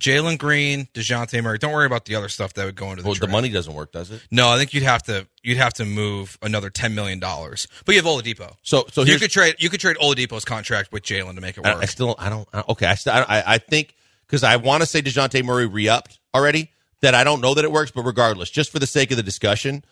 [0.00, 1.58] Jalen Green, DeJounte Murray.
[1.58, 3.72] Don't worry about the other stuff that would go into the Well, the money doesn't
[3.72, 4.20] work, does it?
[4.30, 7.66] No, I think you'd have to you'd have to move another ten million dollars.
[7.84, 8.56] But you have Oladipo.
[8.62, 11.64] So, so you could trade you could trade Oladipo's contract with Jalen to make it
[11.64, 11.76] work.
[11.76, 12.86] I still, I don't, I, okay.
[12.86, 13.94] I, still, I, I think
[14.26, 16.70] because I want to say Dejounte Murray re-upped already.
[17.02, 19.22] That I don't know that it works, but regardless, just for the sake of the
[19.22, 19.84] discussion,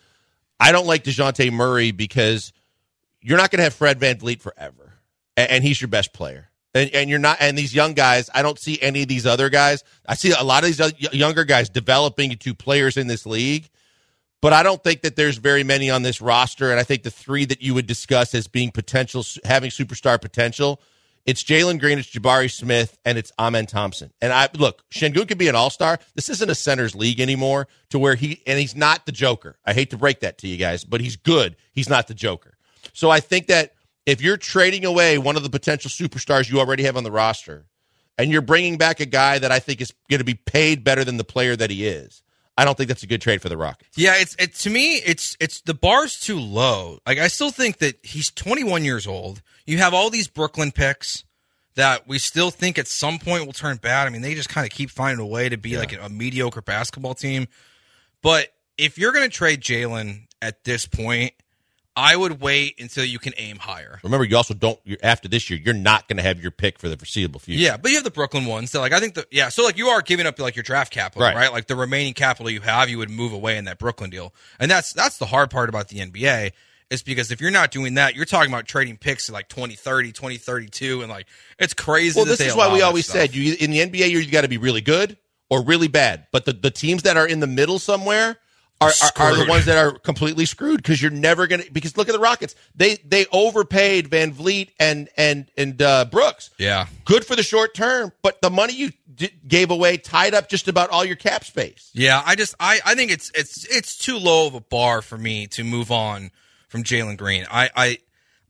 [0.59, 2.51] I don't like Dejounte Murray because
[3.21, 4.95] you're not going to have Fred VanVleet forever,
[5.37, 6.49] and, and he's your best player.
[6.75, 9.49] And, and you're not, and these young guys, I don't see any of these other
[9.49, 9.83] guys.
[10.07, 13.69] I see a lot of these younger guys developing into players in this league,
[14.41, 16.71] but I don't think that there's very many on this roster.
[16.71, 20.81] And I think the three that you would discuss as being potential, having superstar potential,
[21.25, 24.11] it's Jalen Green, it's Jabari Smith, and it's Amen Thompson.
[24.21, 25.97] And I look, Sengun could be an all star.
[26.13, 29.57] This isn't a centers league anymore to where he, and he's not the Joker.
[29.65, 31.55] I hate to break that to you guys, but he's good.
[31.71, 32.57] He's not the Joker.
[32.93, 33.74] So I think that
[34.05, 37.65] if you're trading away one of the potential superstars you already have on the roster,
[38.17, 41.03] and you're bringing back a guy that I think is going to be paid better
[41.03, 42.23] than the player that he is,
[42.57, 43.97] I don't think that's a good trade for the Rockets.
[43.97, 46.99] Yeah, it's it to me it's it's the bar's too low.
[47.05, 49.41] Like I still think that he's 21 years old.
[49.65, 51.25] You have all these Brooklyn picks
[51.75, 54.07] that we still think at some point will turn bad.
[54.07, 56.09] I mean, they just kind of keep finding a way to be like a, a
[56.09, 57.47] mediocre basketball team.
[58.21, 61.33] But if you're going to trade Jalen at this point,
[61.97, 63.99] I would wait until you can aim higher.
[64.03, 64.77] Remember, you also don't.
[64.83, 67.61] You're, after this year, you're not going to have your pick for the foreseeable future.
[67.61, 68.71] Yeah, but you have the Brooklyn ones.
[68.71, 70.91] So like I think the yeah, so like you are giving up like your draft
[70.91, 71.35] capital, Right.
[71.35, 71.51] right?
[71.51, 74.33] Like the remaining capital you have, you would move away in that Brooklyn deal.
[74.59, 76.51] And that's that's the hard part about the NBA
[76.91, 81.01] is because if you're not doing that, you're talking about trading picks like 2030, 2032
[81.01, 81.27] and like
[81.57, 82.17] it's crazy.
[82.19, 84.57] Well, this is why we always said you in the NBA, you got to be
[84.57, 85.17] really good
[85.49, 86.27] or really bad.
[86.31, 88.37] But the, the teams that are in the middle somewhere
[88.85, 91.71] are, are, are the ones that are completely screwed because you're never going to.
[91.71, 96.49] Because look at the Rockets; they they overpaid VanVleet and and and uh, Brooks.
[96.57, 96.87] Yeah.
[97.05, 100.67] Good for the short term, but the money you d- gave away tied up just
[100.67, 101.91] about all your cap space.
[101.93, 105.17] Yeah, I just I, I think it's it's it's too low of a bar for
[105.17, 106.31] me to move on
[106.67, 107.45] from Jalen Green.
[107.49, 107.97] I, I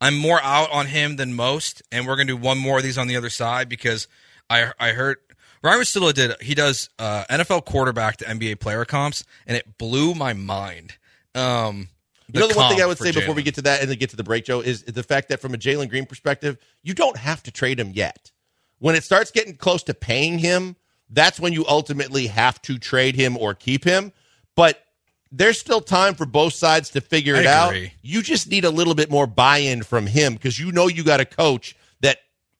[0.02, 2.98] I'm more out on him than most, and we're gonna do one more of these
[2.98, 4.08] on the other side because
[4.50, 5.18] I I heard
[5.66, 10.14] Ryan Russillo did he does uh, NFL quarterback to NBA player comps, and it blew
[10.14, 10.94] my mind.
[11.34, 11.90] Um,
[12.32, 13.98] You know, the one thing I would say before we get to that and then
[13.98, 16.94] get to the break, Joe, is the fact that from a Jalen Green perspective, you
[16.94, 18.32] don't have to trade him yet.
[18.80, 20.76] When it starts getting close to paying him,
[21.10, 24.12] that's when you ultimately have to trade him or keep him.
[24.56, 24.84] But
[25.32, 27.74] there's still time for both sides to figure it out.
[28.02, 31.04] You just need a little bit more buy in from him because you know you
[31.04, 31.76] got a coach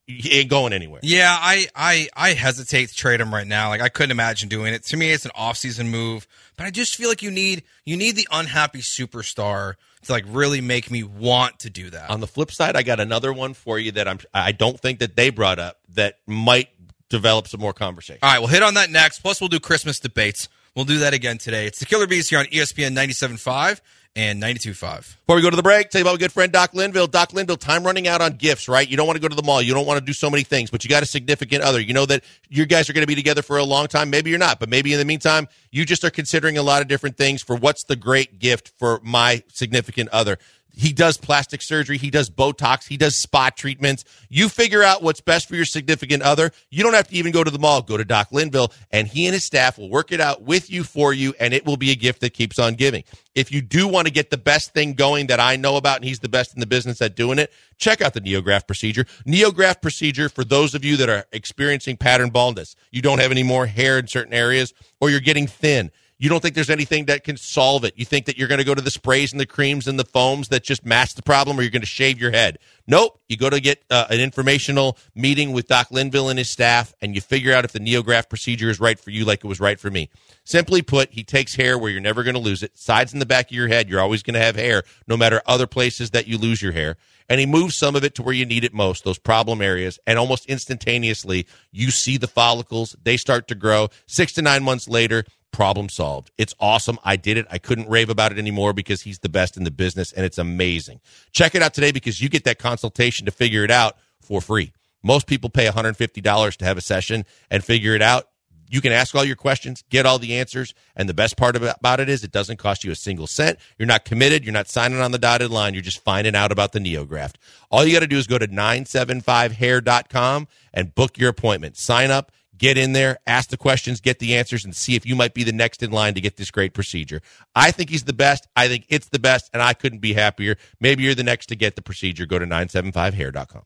[0.08, 1.00] he ain't going anywhere.
[1.04, 3.70] Yeah, I, I I hesitate to trade him right now.
[3.70, 4.84] Like I couldn't imagine doing it.
[4.86, 8.16] To me, it's an off-season move, but I just feel like you need you need
[8.16, 12.10] the unhappy superstar to like really make me want to do that.
[12.10, 15.00] On the flip side, I got another one for you that I'm I don't think
[15.00, 16.70] that they brought up that might
[17.10, 18.20] develop some more conversation.
[18.22, 19.20] All right, we'll hit on that next.
[19.20, 20.50] Plus, we'll do Christmas debates.
[20.76, 21.66] We'll do that again today.
[21.68, 23.80] It's the Killer Bees here on ESPN 97.5
[24.16, 25.18] and 92.5.
[25.26, 27.08] Before we go to the break, tell you about my good friend Doc Linville.
[27.08, 28.88] Doc Linville, time running out on gifts, right?
[28.88, 29.62] You don't want to go to the mall.
[29.62, 31.82] You don't want to do so many things, but you got a significant other.
[31.82, 34.10] You know that you guys are going to be together for a long time.
[34.10, 36.88] Maybe you're not, but maybe in the meantime, you just are considering a lot of
[36.88, 40.38] different things for what's the great gift for my significant other.
[40.78, 41.98] He does plastic surgery.
[41.98, 42.88] He does Botox.
[42.88, 44.04] He does spot treatments.
[44.30, 46.52] You figure out what's best for your significant other.
[46.70, 47.82] You don't have to even go to the mall.
[47.82, 50.84] Go to Doc Linville, and he and his staff will work it out with you
[50.84, 53.04] for you, and it will be a gift that keeps on giving.
[53.36, 56.06] If you do want to get the best thing going that I know about, and
[56.06, 59.06] he's the best in the business at doing it, check out the NeoGraft procedure.
[59.26, 62.76] NeoGraft procedure for those of you that are experiencing pattern baldness.
[62.92, 65.92] You don't have any more hair in certain areas, or you're getting thin.
[66.18, 67.94] You don't think there's anything that can solve it.
[67.98, 70.06] You think that you're going to go to the sprays and the creams and the
[70.06, 72.58] foams that just mask the problem, or you're going to shave your head.
[72.88, 73.20] Nope.
[73.28, 77.16] You go to get uh, an informational meeting with Doc Linville and his staff, and
[77.16, 79.80] you figure out if the NeoGraft procedure is right for you, like it was right
[79.80, 80.10] for me.
[80.46, 82.78] Simply put, he takes hair where you're never going to lose it.
[82.78, 85.42] Sides in the back of your head, you're always going to have hair, no matter
[85.46, 86.96] other places that you lose your hair.
[87.28, 90.00] And he moves some of it to where you need it most, those problem areas,
[90.06, 92.96] and almost instantaneously, you see the follicles.
[93.04, 93.90] They start to grow.
[94.06, 96.32] Six to nine months later, problem solved.
[96.38, 97.00] It's awesome.
[97.06, 97.48] I did it.
[97.50, 100.38] I couldn't rave about it anymore because he's the best in the business and it's
[100.38, 101.00] amazing.
[101.32, 104.74] Check it out today because you get that consultation to figure it out for free.
[105.02, 108.28] Most people pay $150 to have a session and figure it out.
[108.68, 112.00] You can ask all your questions, get all the answers, and the best part about
[112.02, 113.58] it is it doesn't cost you a single cent.
[113.78, 116.74] You're not committed, you're not signing on the dotted line, you're just finding out about
[116.74, 117.36] the NeoGraft.
[117.70, 121.78] All you got to do is go to 975hair.com and book your appointment.
[121.78, 125.16] Sign up, get in there, ask the questions, get the answers, and see if you
[125.16, 127.22] might be the next in line to get this great procedure.
[127.56, 128.48] I think he's the best.
[128.56, 130.58] I think it's the best, and I couldn't be happier.
[130.80, 132.26] Maybe you're the next to get the procedure.
[132.26, 133.64] Go to 975hair.com.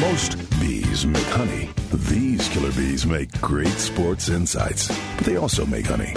[0.00, 1.70] Most bees make honey.
[1.92, 6.14] These killer bees make great sports insights, but they also make honey.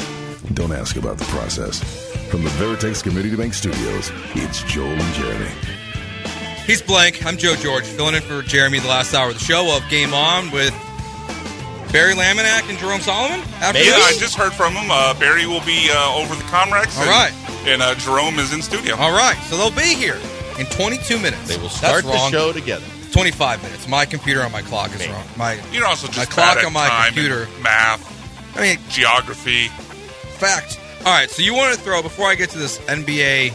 [0.53, 1.83] Don't ask about the process.
[2.29, 5.82] From the Veritex Community Bank Studios, it's Joel and Jeremy.
[6.65, 7.25] He's blank.
[7.25, 10.13] I'm Joe George, filling in for Jeremy the last hour of the show of Game
[10.13, 10.71] On with
[11.91, 13.41] Barry Laminack and Jerome Solomon.
[13.59, 14.89] After Yeah, I just heard from him.
[14.89, 16.97] Uh, Barry will be uh, over the Comrex.
[16.97, 17.33] All and, right.
[17.67, 18.95] And uh, Jerome is in studio.
[18.95, 20.17] All right, so they'll be here
[20.57, 21.49] in 22 minutes.
[21.49, 22.85] They will start That's the show together.
[23.11, 23.87] 25 minutes.
[23.89, 25.25] My computer on my clock is wrong.
[25.37, 27.47] My You're also just my clock on my time computer.
[27.61, 29.67] math, I mean, geography.
[29.67, 30.79] fact.
[30.99, 33.53] All right, so you want to throw before I get to this NBA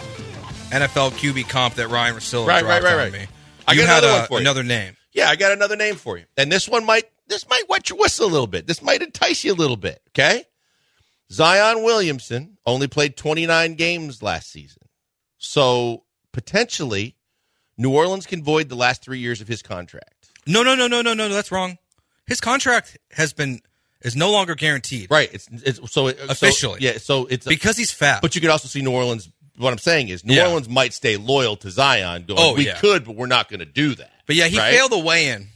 [0.71, 3.13] NFL QB comp that Ryan Russillo Right, dropped right, right, on right.
[3.13, 3.27] me.
[3.67, 4.41] I you got had another a- one uh, for you.
[4.41, 4.97] another name.
[5.13, 6.25] Yeah, I got another name for you.
[6.37, 8.67] And this one might this might wet your whistle a little bit.
[8.67, 10.45] This might entice you a little bit, okay?
[11.33, 14.83] Zion Williamson only played 29 games last season.
[15.39, 17.17] So potentially
[17.77, 20.31] New Orleans can void the last 3 years of his contract.
[20.47, 21.29] No, no, no, no, no, no.
[21.29, 21.79] That's wrong.
[22.27, 23.61] His contract has been
[24.03, 26.79] is no longer guaranteed Right, it's it's so it, so- Officially.
[26.81, 28.23] yeah, so it's because he's fat.
[28.23, 29.29] but you could also see New Orleans
[29.59, 30.47] what I'm saying is New Yeah.
[30.49, 32.79] Orleans might stay loyal to Zion going Oh, we yeah.
[32.79, 34.13] could but we're not going to do that.
[34.27, 34.73] But yeah, he right?
[34.75, 35.49] failed the weigh in.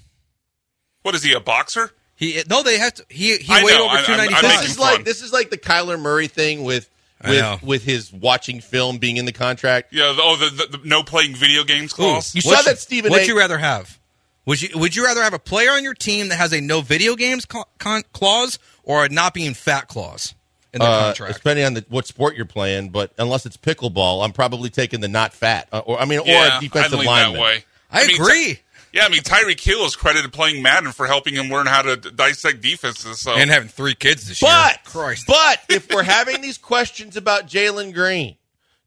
[1.03, 1.91] What is he, a boxer?
[2.15, 3.05] He no, they have to.
[3.09, 4.61] He he I weighed know, over I- two I'm- ninety I'm This five.
[4.61, 6.89] making is like this is like the Kyler Murray thing with
[7.27, 9.93] with with his watching film being in the contract.
[9.93, 10.13] Yeah.
[10.17, 12.35] The, oh, the, the, the no playing video games clause.
[12.35, 13.99] You saw that Stephen What'd A- you rather have?
[14.47, 16.81] Would you Would you rather have a player on your team that has a no
[16.81, 20.35] video games cla- con- clause or a not being fat clause
[20.73, 21.35] in the Uh, contract?
[21.37, 25.09] depending on the, what sport you're playing, but unless it's pickleball, I'm probably taking the
[25.09, 27.35] not fat, uh, or I mean, yeah, or a defensive I'd lineman.
[27.35, 27.65] that way.
[27.91, 28.55] I, mean, agree.
[28.55, 28.61] Ty-
[28.95, 31.97] yeah, I mean Tyreek Hill is credited playing Madden for helping him learn how to
[31.97, 33.21] d- dissect defenses.
[33.21, 34.79] So and having three kids this But year.
[34.85, 35.25] Christ.
[35.27, 38.37] but if we're having these questions about Jalen Green,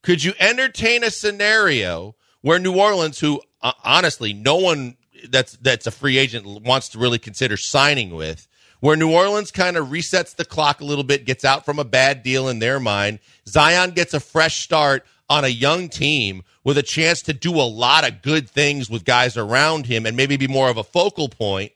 [0.03, 4.95] could you entertain a scenario where New Orleans, who uh, honestly no one
[5.29, 8.47] that's that's a free agent wants to really consider signing with,
[8.85, 11.83] where New Orleans kind of resets the clock a little bit, gets out from a
[11.83, 13.17] bad deal in their mind,
[13.47, 17.65] Zion gets a fresh start on a young team with a chance to do a
[17.65, 21.27] lot of good things with guys around him and maybe be more of a focal
[21.29, 21.71] point.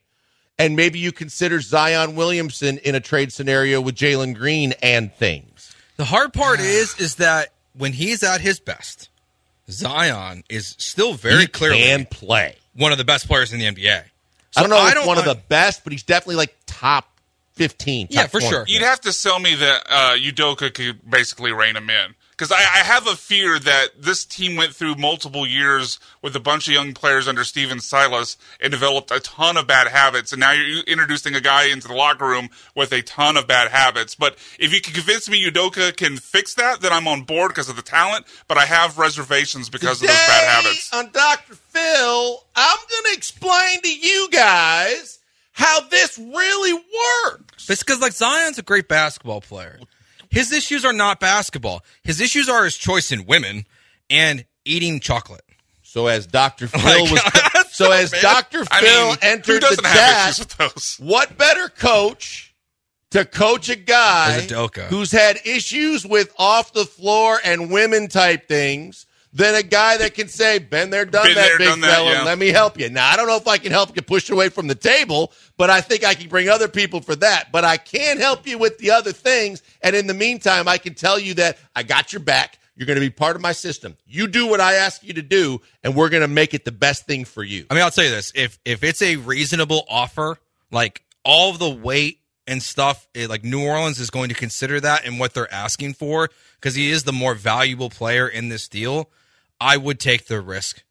[0.59, 5.75] and maybe you consider Zion Williamson in a trade scenario with Jalen Green and things.
[5.95, 9.09] The hard part is is that when he's at his best,
[9.67, 12.57] Zion is still very he clearly can play.
[12.75, 14.03] one of the best players in the NBA.
[14.51, 16.55] So I don't know if I don't one of the best, but he's definitely like
[16.65, 17.19] top
[17.53, 18.07] fifteen.
[18.09, 18.47] Yeah, for 20.
[18.47, 18.65] sure.
[18.67, 22.59] You'd have to sell me that uh, Udoka could basically rein him in because I,
[22.61, 26.73] I have a fear that this team went through multiple years with a bunch of
[26.73, 30.83] young players under Stephen Silas and developed a ton of bad habits, and now you're
[30.83, 34.15] introducing a guy into the locker room with a ton of bad habits.
[34.15, 37.67] But if you can convince me Udoka can fix that, then I'm on board because
[37.67, 38.25] of the talent.
[38.47, 40.93] But I have reservations because of those bad habits.
[40.93, 41.55] On Dr.
[41.55, 45.19] Phil, I'm going to explain to you guys
[45.51, 47.69] how this really works.
[47.69, 49.77] It's because like Zion's a great basketball player.
[50.29, 51.83] His issues are not basketball.
[52.03, 53.65] His issues are his choice in women
[54.09, 55.43] and eating chocolate.
[55.81, 56.67] So as Dr.
[56.69, 58.21] Phil my was, so as man.
[58.21, 58.63] Dr.
[58.69, 60.97] I Phil mean, entered the chat, issues with those?
[60.99, 62.53] what better coach
[63.11, 64.41] to coach a guy
[64.89, 70.13] who's had issues with off the floor and women type things than a guy that
[70.15, 72.11] can say, "Been there, done Been that, there, big done that, fella.
[72.11, 72.23] yeah.
[72.23, 74.49] Let me help you." Now, I don't know if I can help you push away
[74.49, 77.51] from the table, but I think I can bring other people for that.
[77.51, 80.93] But I can help you with the other things, and in the meantime, I can
[80.95, 82.57] tell you that I got your back.
[82.75, 83.97] You're going to be part of my system.
[84.07, 86.71] You do what I ask you to do, and we're going to make it the
[86.71, 87.65] best thing for you.
[87.69, 90.37] I mean, I'll tell you this: if if it's a reasonable offer,
[90.71, 95.05] like all the weight and stuff, it, like New Orleans is going to consider that
[95.05, 99.09] and what they're asking for because he is the more valuable player in this deal.
[99.59, 100.83] I would take the risk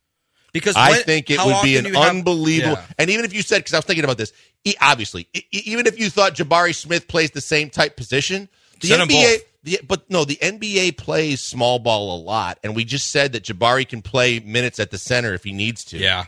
[0.53, 2.75] because I think it would be an you have- unbelievable.
[2.77, 2.95] Yeah.
[2.99, 4.33] And even if you said, because I was thinking about this,
[4.65, 8.49] e- obviously, even if you thought Jabari Smith plays the same type position,
[8.81, 12.85] the Send NBA, the, but no, the NBA plays small ball a lot, and we
[12.85, 15.99] just said that Jabari can play minutes at the center if he needs to.
[15.99, 16.25] yeah.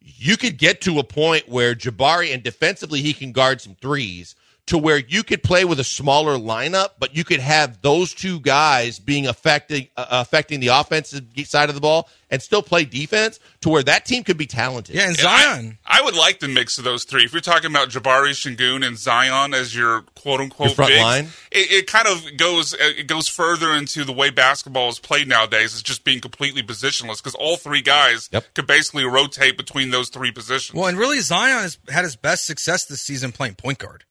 [0.00, 4.34] you could get to a point where Jabari and defensively he can guard some threes
[4.66, 8.38] to where you could play with a smaller lineup, but you could have those two
[8.40, 13.40] guys being affecting uh, affecting the offensive side of the ball and still play defense
[13.60, 14.94] to where that team could be talented.
[14.94, 15.78] Yeah, and Yeah, I- Zion.
[15.84, 17.24] I, would like the mix of those three.
[17.24, 21.02] If you're talking about Jabari, Sengun, and Zion as your quote unquote Your front bigs,
[21.02, 21.24] line?
[21.50, 25.72] it, it kind of goes it goes further into the way basketball is played nowadays.
[25.74, 28.54] It's just being completely positionless because all three guys Yep.
[28.54, 30.76] could basically rotate between those three positions.
[30.78, 34.04] Well, and really, Zion has had his best success this season playing point guard.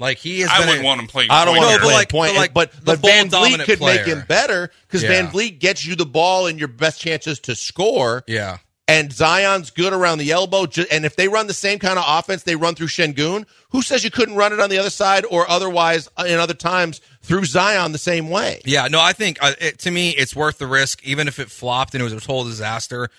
[0.00, 0.66] Like he has I been.
[0.68, 1.30] wouldn't a- want him playing.
[1.30, 3.30] I don't point want to No, play like- point, but like but the but VanVleet
[3.30, 5.08] dominant could make him better because Yeah.
[5.08, 8.24] Van Vliet gets you the ball and your best chances to score.
[8.26, 8.58] Yeah.
[8.90, 10.66] and Zion's good around the elbow.
[10.90, 14.02] And if they run the same kind of offense they run through Sengun, who says
[14.02, 17.44] you couldn't run it on the other side or otherwise uh, in other times through
[17.44, 18.62] Zion the same way?
[18.64, 21.50] Yeah, no, I think uh, it, to me it's worth the risk, even if it
[21.50, 23.10] flopped and it was a total disaster.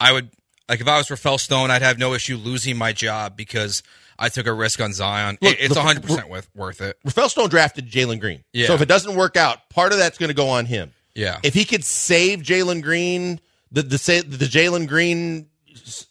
[0.00, 0.30] I would
[0.66, 3.82] like if I was Rafael Stone, I'd have no issue losing my job because
[4.18, 5.38] I took a risk on Zion.
[5.40, 6.98] Look, it's 100 percent worth worth it.
[7.04, 8.42] Rafael Stone drafted Jalen Green.
[8.52, 8.66] Yeah.
[8.66, 10.92] So if it doesn't work out, part of that's going to go on him.
[11.14, 11.38] Yeah.
[11.42, 15.46] If he could save Jalen Green, the the the Jalen Green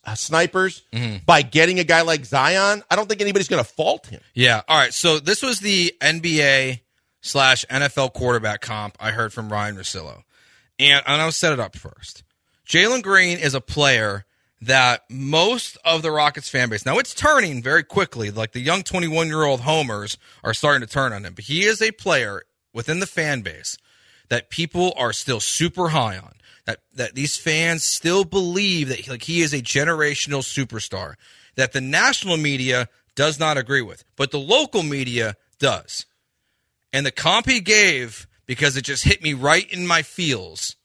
[0.06, 1.18] uh, snipers Mm-hmm.
[1.26, 4.22] by getting a guy like Zion, I don't think anybody's going to fault him.
[4.34, 4.62] Yeah.
[4.68, 4.94] All right.
[4.94, 6.82] So this was the NBA
[7.22, 10.24] slash NFL quarterback comp I heard from Ryan Russillo,
[10.80, 12.24] and, and I'll set it up first.
[12.68, 14.26] Jalen Green is a player
[14.62, 18.32] that most of the Rockets fan base now it's turning very quickly.
[18.32, 21.64] Like the young 21 year old homers are starting to turn on him, but he
[21.64, 22.44] is a player
[22.74, 23.78] within the fan base
[24.30, 26.34] that people are still super high on.
[26.66, 31.16] That that these fans still believe that like he is a generational superstar.
[31.56, 36.06] That the national media does not agree with, but the local media does.
[36.94, 40.76] And the comp he gave because it just hit me right in my feels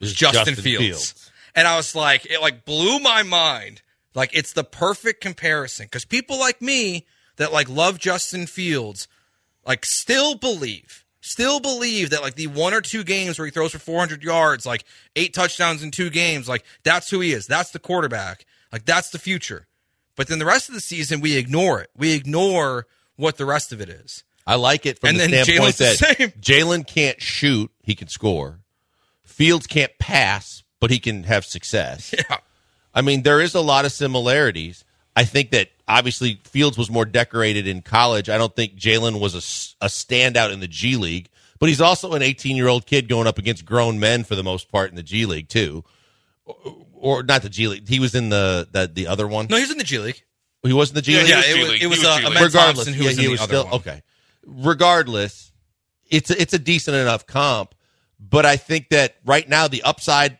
[0.00, 0.86] was Justin, Justin Fields.
[0.86, 1.29] Fields.
[1.54, 3.82] And I was like, it like blew my mind.
[4.14, 9.08] Like it's the perfect comparison because people like me that like love Justin Fields,
[9.66, 13.72] like still believe, still believe that like the one or two games where he throws
[13.72, 14.84] for 400 yards, like
[15.16, 17.46] eight touchdowns in two games, like that's who he is.
[17.46, 18.46] That's the quarterback.
[18.72, 19.66] Like that's the future.
[20.16, 21.90] But then the rest of the season, we ignore it.
[21.96, 22.86] We ignore
[23.16, 24.24] what the rest of it is.
[24.46, 26.34] I like it from And the then standpoint Jalen's that.
[26.40, 28.60] Jalen can't shoot, he can score.
[29.24, 32.14] Fields can't pass, but he can have success.
[32.30, 32.38] Yeah.
[32.92, 34.84] I mean, there is a lot of similarities.
[35.14, 38.28] I think that obviously Fields was more decorated in college.
[38.28, 39.34] I don't think Jalen was
[39.80, 41.28] a standout in the G League,
[41.60, 44.42] but he's also an 18 year old kid going up against grown men for the
[44.42, 45.84] most part in the G League too,
[46.46, 47.88] or, or not the G League.
[47.88, 49.46] He was in the the, the other one.
[49.48, 50.22] No, he's in the G League.
[50.64, 51.26] He was in the G Yeah, League.
[51.26, 51.82] he Yeah, was it G was, League.
[51.82, 52.30] it was, He was uh, G League.
[52.32, 53.74] Amen regardless, Thompson who yeah, was in he the was other still one.
[53.74, 54.02] okay.
[54.64, 55.52] Regardless,
[56.08, 57.74] it's a, it's a decent enough comp,
[58.18, 60.38] but I think that right now the upside.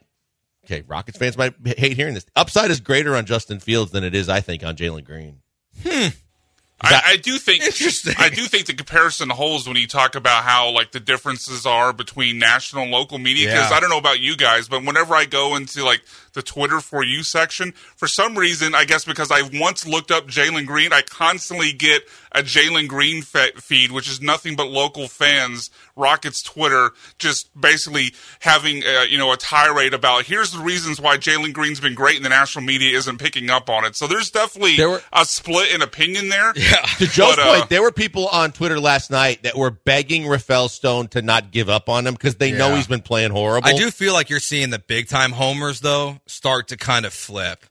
[0.70, 2.26] Okay, Rockets fans might hate hearing this.
[2.36, 5.40] Upside is greater on Justin Fields than it is, I think, on Jalen Green.
[5.82, 6.08] Hmm.
[6.82, 8.14] I, I do think Interesting.
[8.18, 11.92] I do think the comparison holds when you talk about how like the differences are
[11.92, 13.48] between national and local media.
[13.48, 13.76] Because Yeah.
[13.76, 16.02] I don't know about you guys, but whenever I go into like
[16.32, 20.26] the Twitter for you section, for some reason, I guess because I once looked up
[20.26, 22.02] Jalen Green, I constantly get
[22.32, 28.14] a Jalen Green fe- feed, which is nothing but local fans Rockets Twitter just basically
[28.40, 32.16] having uh, you know a tirade about here's the reasons why Jalen Green's been great
[32.16, 33.96] and the national media isn't picking up on it.
[33.96, 36.52] So there's definitely There were- a split in opinion there.
[36.60, 36.76] Yeah.
[36.98, 40.26] To Joe's But, uh, point, there were people on Twitter last night that were begging
[40.28, 43.66] Rafael Stone to not give up on him because they know he's been playing horrible.
[43.68, 47.12] I do feel like you're seeing the big time homers though start to kind of
[47.12, 47.66] flip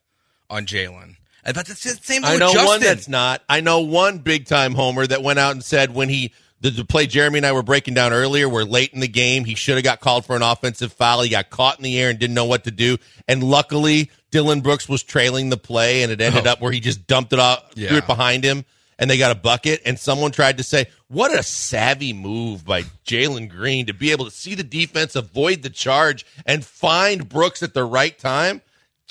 [0.48, 1.16] on Jalen.
[1.44, 2.66] But it's the same I know Justin.
[2.66, 3.42] one that's not.
[3.48, 6.84] I know one big time homer that went out and said when he the, the
[6.84, 9.76] play Jeremy and I were breaking down earlier, where late in the game he should
[9.76, 11.22] have got called for an offensive foul.
[11.22, 12.98] He got caught in the air and didn't know what to do.
[13.26, 16.50] And luckily, Dillon Brooks was trailing the play, and it ended oh.
[16.50, 18.66] up where he just dumped it off, threw it behind him,
[19.00, 19.80] and they got a bucket.
[19.84, 24.26] And someone tried to say, "What a savvy move by Jalen Green to be able
[24.26, 28.62] to see the defense, avoid the charge, and find Brooks at the right time."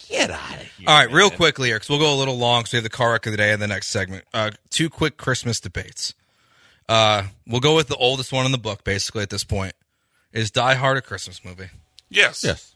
[0.08, 0.88] Get out of here!
[0.88, 1.38] All right, real man.
[1.38, 2.64] quickly here, because we'll go a little long.
[2.64, 4.24] So we have the car wreck of the day in the next segment.
[4.34, 6.14] Uh, two quick Christmas debates.
[6.88, 9.74] Uh, we'll go with the oldest one in the book, basically at this point.
[10.32, 11.70] Is Die Hard a Christmas movie?
[12.10, 12.44] Yes.
[12.44, 12.69] Yes.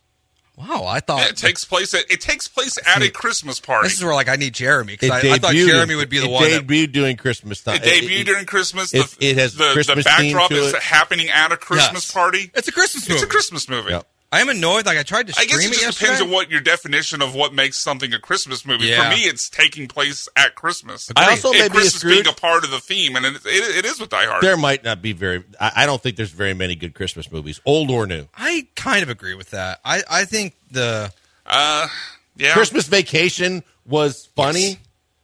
[0.55, 3.87] Wow, I thought It takes place at it takes place at a Christmas party.
[3.87, 6.25] this is where like I need Jeremy because I, I thought Jeremy would be the
[6.27, 6.43] it one.
[6.49, 7.77] That, debuted during Christmas time.
[7.77, 8.93] It debuted during Christmas.
[8.93, 10.81] it- the, it has the, Christmas the theme backdrop to is it.
[10.83, 12.11] happening at a Christmas Yes.
[12.11, 12.51] party.
[12.53, 13.15] It's a Christmas movie.
[13.15, 13.91] It's a Christmas movie.
[13.91, 14.07] Yep.
[14.33, 14.85] I am annoyed.
[14.87, 16.05] Like I tried to I guess it just yesterday.
[16.11, 18.87] depends on what your definition of what makes something a Christmas movie.
[18.87, 19.03] Yeah.
[19.09, 21.11] For me, it's taking place at Christmas.
[21.15, 23.35] I also and may be a Christmas being a part of the theme, and it,
[23.45, 24.41] it, it is with Die Hard.
[24.43, 25.43] There might not be very.
[25.59, 28.25] I, I don't think there's very many good Christmas movies, old or new.
[28.35, 29.79] I kind of agree with that.
[29.85, 31.13] I, I think the
[31.45, 31.87] Uh,
[32.35, 32.53] yeah.
[32.53, 34.77] Christmas Vacation was funny, Yes.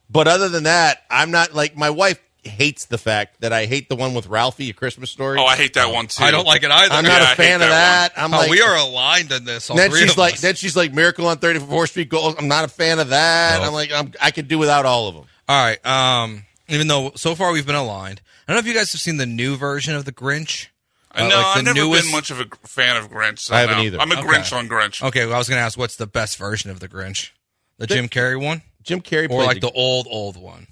[0.10, 3.89] but other than that, I'm not like my wife hates the fact that I hate
[3.89, 5.37] the one with Ralphie, A Christmas Story.
[5.39, 6.23] Oh, I hate that one too.
[6.23, 6.93] I don't like it either.
[6.93, 8.21] I'm not I a hate fan of that that.
[8.21, 9.69] I'm Oh, like, we are aligned in this.
[9.69, 10.41] All then three she's of like, us.
[10.41, 12.35] then she's like, Miracle on 34th Street Gold.
[12.39, 13.59] I'm not a fan of that.
[13.61, 13.67] No.
[13.67, 15.25] I'm like, I'm, I could do without all of them.
[15.47, 15.85] All right.
[15.85, 19.01] Um, even though so far we've been aligned, I don't know if you guys have
[19.01, 20.67] seen the new version of the Grinch.
[21.13, 23.39] Uh, no, like I've the never newest- been much of a g- fan of Grinch.
[23.39, 23.83] So I haven't no.
[23.83, 23.99] either.
[23.99, 24.27] I'm a Okay.
[24.27, 25.01] Grinch on Grinch.
[25.03, 27.31] Okay, well, I was going to ask what's the best version of the Grinch,
[27.79, 30.67] the Jim Carrey one, Jim Carrey or played like the old old one,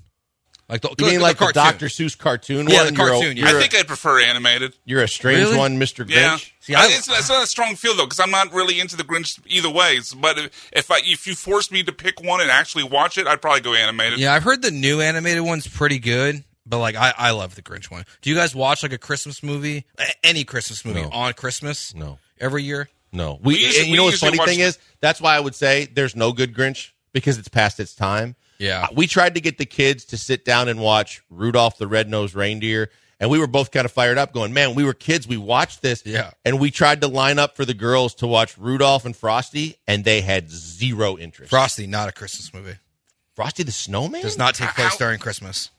[0.70, 1.64] like the You mean like the, cartoon.
[1.64, 1.86] Dr.
[1.88, 2.94] Seuss cartoon Yeah, one?
[2.94, 3.50] the You're a- cartoon, yeah.
[3.52, 4.76] You're, think I'd prefer animated.
[4.86, 5.58] you're a strange Really?
[5.58, 6.06] one, Mr.
[6.06, 6.12] Grinch.
[6.16, 8.80] Yeah, See, I- I, it's, it's not a strong feel though because I'm not really
[8.80, 10.00] into the Grinch either way.
[10.18, 13.28] But if if, I, if you forced me to pick one and actually watch it,
[13.28, 14.20] I'd probably go animated.
[14.20, 17.62] Yeah, I've heard the new animated one's pretty good, but like I, I love the
[17.62, 18.04] Grinch one.
[18.22, 19.86] Do you guys watch like a Christmas movie,
[20.24, 21.10] any Christmas movie No.
[21.12, 21.96] on Christmas?
[21.96, 22.20] No.
[22.40, 22.90] every year.
[23.14, 23.54] No, we.
[23.54, 25.56] We usually- and you know we what's funny thing watch- is that's why I would
[25.56, 28.36] say there's no good Grinch because it's past its time.
[28.60, 28.88] Yeah.
[28.94, 32.90] We tried to get the kids to sit down and watch Rudolph the Red-Nosed Reindeer,
[33.20, 35.28] and we were both kind of fired up, going, "Man, we were kids.
[35.28, 36.32] We watched this, Yeah.
[36.46, 40.04] And we tried to line up for the girls to watch Rudolph and Frosty, and
[40.06, 41.50] they had zero interest.
[41.50, 42.78] Frosty, not a Christmas movie.
[43.36, 45.70] Frosty the Snowman Does not take place How- during Christmas.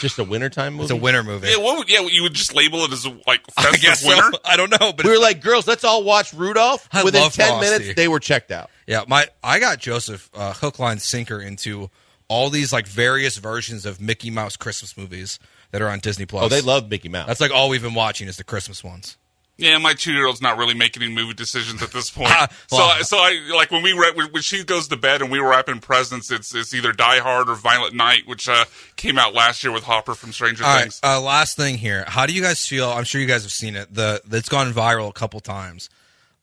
[0.00, 0.84] just a wintertime movie.
[0.84, 1.48] It's a winter movie.
[1.48, 4.08] Yeah, what would, yeah, you would just label it as like I festive guess so.
[4.08, 4.38] winter.
[4.44, 7.34] I don't know, but we were like, "Girls, let's all watch Rudolph." I Within love
[7.34, 7.70] ten Frosty.
[7.70, 8.68] minutes, they were checked out.
[8.88, 11.88] Yeah, my I got Joseph uh, hook, line, sinker into
[12.28, 15.38] all these like various versions of Mickey Mouse Christmas movies
[15.70, 16.44] that are on Disney Plus.
[16.44, 17.26] Oh, they love Mickey Mouse.
[17.26, 19.16] That's like all we've been watching is the Christmas ones.
[19.58, 22.28] Yeah, my two year old's not really making any movie decisions at this point.
[22.30, 25.30] Ah, well- so, so I like when we wrap, when she goes to bed and
[25.30, 28.66] we wrap in presents, it's it's either Die Hard or Violent Night, which uh,
[28.96, 31.00] came out last year with Hopper from Stranger All right, Things.
[31.02, 32.04] uh, last thing here.
[32.06, 32.90] How do you guys feel?
[32.90, 33.94] I'm sure you guys have seen it.
[33.94, 35.88] The that's gone viral a couple times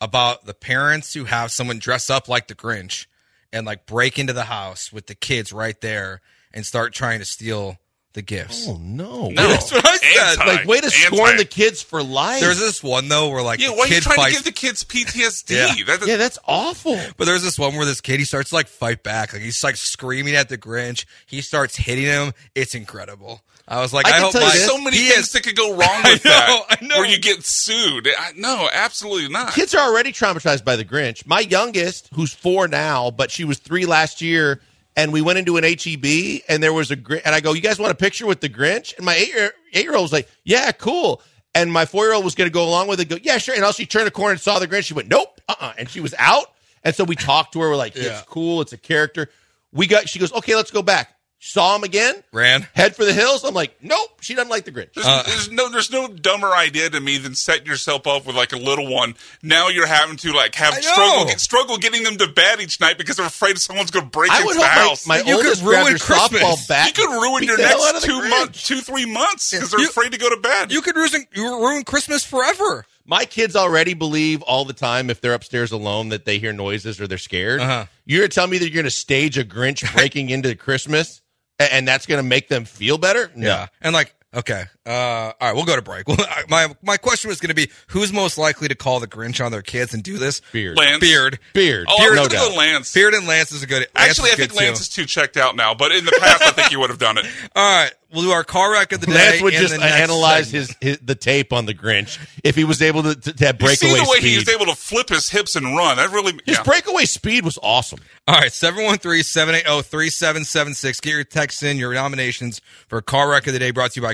[0.01, 3.05] about the parents who have someone dress up like the Grinch
[3.53, 6.19] and like break into the house with the kids right there
[6.53, 7.77] and start trying to steal
[8.13, 8.67] the gifts.
[8.69, 10.39] oh no, No, That's what I said.
[10.39, 10.45] Anti.
[10.57, 12.41] like way to scorn the kids for life.
[12.41, 14.53] There's this one though where like Yeah, the why are you trying fights, to give
[14.53, 15.51] the kids PTSD?
[15.79, 15.85] Yeah.
[15.97, 16.99] That- yeah, that's awful.
[17.17, 19.63] but there's this one where this kid he starts to like fight back, like he's
[19.63, 21.05] like screaming at the Grinch.
[21.25, 22.33] He starts hitting him.
[22.53, 23.41] It's incredible.
[23.67, 25.19] I was like, I I, can hope tell you my, There's so many he things
[25.27, 26.77] is- that could go wrong I with know, that.
[26.81, 26.97] I know.
[26.97, 28.07] Where you get sued.
[28.07, 29.53] I, no, absolutely not.
[29.53, 31.25] Kids are already traumatized by the Grinch.
[31.25, 34.59] My youngest, who's four now, but she was three last year,
[34.97, 37.61] and we went into an HEB, and there was a Grinch, and I go, "You
[37.61, 40.13] guys want a picture with the Grinch?" And my eight year eight year old was
[40.13, 41.21] like, "Yeah, cool."
[41.55, 43.05] And my four year old was going to go along with it.
[43.09, 43.55] Go, yeah, sure.
[43.55, 44.85] And also, she turned a corner and saw the Grinch.
[44.85, 46.47] She went, "Nope," uh, uh and she was out.
[46.83, 47.69] And so we talked to her.
[47.69, 48.19] We're like, Yeah.
[48.19, 48.59] "It's cool.
[48.61, 49.29] It's a character."
[49.71, 50.09] We got.
[50.09, 51.12] She goes, "Okay, let's go back."
[51.45, 52.23] Saw him again.
[52.31, 52.65] ran.
[52.73, 53.43] Head for the hills.
[53.43, 54.93] I'm like, "Nope." She doesn't like the Grinch.
[54.93, 58.37] There's, Uh, there's no there's no dumber idea to me than setting yourself up with
[58.37, 59.15] like a little one.
[59.41, 62.79] Now you're having to like have I struggle get, struggle getting them to bed each
[62.79, 65.05] night because they're afraid someone's going to break I into would the hope house.
[65.05, 66.41] my, my You could oldest ruin Christmas.
[66.41, 66.87] softball bat.
[66.87, 69.81] you could ruin your the hell out next two months, two three months because they're
[69.81, 70.71] You- afraid to go to bed.
[70.71, 72.85] You could ruin you ruin Christmas forever.
[73.05, 77.01] My kids already believe all the time if they're upstairs alone that they hear noises
[77.01, 77.59] or they're scared.
[77.59, 77.85] Uh-huh.
[78.05, 81.22] You're telling me that you're going to stage a Grinch breaking into Christmas a-
[81.59, 83.31] and that's going to make them feel better?
[83.35, 83.47] No.
[83.47, 84.65] Yeah, and like Okay.
[84.85, 86.07] Uh, all right, we'll go to break.
[86.13, 86.17] Well,
[86.49, 89.51] my my question was going to be who's most likely to call the Grinch on
[89.51, 90.41] their kids and do this?
[90.51, 90.77] Beard.
[90.77, 90.99] Lance.
[90.99, 91.39] Beard.
[91.53, 91.87] Beard.
[91.89, 92.57] Oh, I was no gonna go.
[92.57, 92.93] Lance.
[92.93, 93.87] Beard and Lance is a good.
[93.95, 94.65] Lance Actually, I think good, too.
[94.65, 96.99] Lance is too checked out now, but in the past, I think he would have
[96.99, 97.25] done it.
[97.55, 99.13] All right, we'll do our car wreck of the day.
[99.13, 103.03] Lance would just analyze his, his the tape on the Grinch if he was able
[103.03, 104.29] to, to, to have You see the way speed.
[104.29, 105.97] he was able to flip his hips and run.
[105.97, 106.63] That really, his yeah.
[106.63, 107.99] breakaway speed was awesome.
[108.27, 111.01] All right, 713-780-3776.
[111.01, 114.05] Get your texts in, your nominations for Car Wreck of the Day brought to you
[114.05, 114.13] by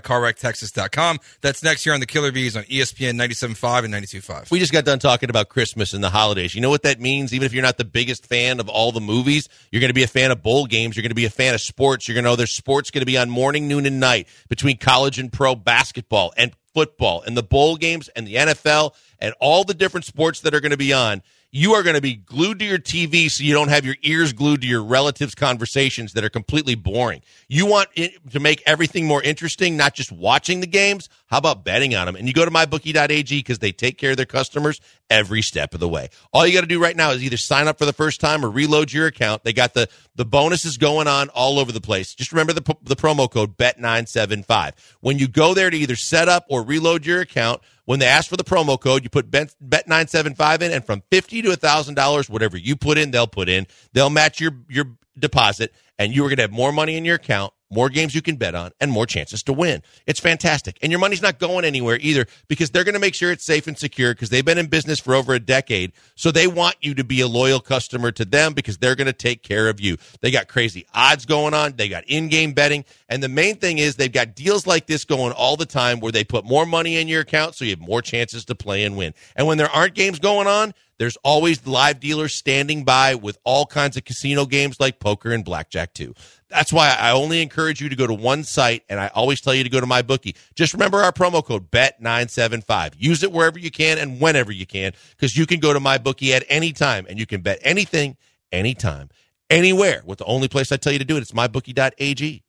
[1.41, 4.51] That's next year on the Killer Bees on ESPN 97.5 and 92.5.
[4.51, 6.55] We just got done talking about Christmas and the holidays.
[6.55, 7.33] You know what that means?
[7.33, 10.03] Even if you're not the biggest fan of all the movies, you're going to be
[10.03, 10.95] a fan of bowl games.
[10.95, 12.07] You're going to be a fan of sports.
[12.07, 14.77] You're going to know there's sports going to be on morning, noon, and night between
[14.77, 19.63] college and pro basketball and football and the bowl games and the NFL and all
[19.63, 21.21] the different sports that are going to be on.
[21.51, 24.33] You are going to be glued to your TV so you don't have your ears
[24.33, 27.23] glued to your relatives' conversations that are completely boring.
[27.47, 31.09] You want to make everything more interesting, not just watching the games.
[31.29, 32.15] How about betting on them?
[32.15, 35.79] And you go to mybookie.ag because they take care of their customers every step of
[35.79, 36.09] the way.
[36.33, 38.43] All you got to do right now is either sign up for the first time
[38.43, 39.43] or reload your account.
[39.43, 42.15] They got the the bonuses going on all over the place.
[42.15, 44.73] Just remember the the promo code bet975.
[45.01, 48.27] When you go there to either set up or reload your account, when they ask
[48.27, 52.57] for the promo code, you put bet bet975 in and from 50 to $1000 whatever
[52.57, 53.67] you put in, they'll put in.
[53.93, 54.85] They'll match your your
[55.17, 58.21] deposit and you are going to have more money in your account more games you
[58.21, 59.81] can bet on, and more chances to win.
[60.05, 60.77] It's fantastic.
[60.81, 63.67] And your money's not going anywhere either because they're going to make sure it's safe
[63.67, 65.91] and secure because they've been in business for over a decade.
[66.15, 69.13] So they want you to be a loyal customer to them because they're going to
[69.13, 69.97] take care of you.
[70.21, 72.85] They got crazy odds going on, they got in game betting.
[73.07, 76.11] And the main thing is they've got deals like this going all the time where
[76.11, 78.97] they put more money in your account so you have more chances to play and
[78.97, 79.13] win.
[79.35, 83.65] And when there aren't games going on, there's always live dealers standing by with all
[83.65, 86.13] kinds of casino games like poker and blackjack too.
[86.49, 89.53] That's why I only encourage you to go to one site, and I always tell
[89.53, 90.35] you to go to my bookie.
[90.55, 92.95] Just remember our promo code BET975.
[92.97, 95.99] Use it wherever you can and whenever you can, because you can go to my
[95.99, 98.17] bookie at any time and you can bet anything,
[98.51, 99.09] anytime,
[99.49, 100.01] anywhere.
[100.05, 102.43] With the only place I tell you to do it, it's mybookie.ag.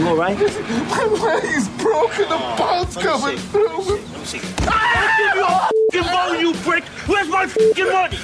[0.00, 0.36] You all right?
[0.38, 2.28] My leg's broken.
[2.30, 3.80] The bone's coming through.
[3.82, 4.38] Let me see.
[4.38, 6.84] Give me a fucking bone, you prick!
[7.08, 8.18] Where's my fucking money?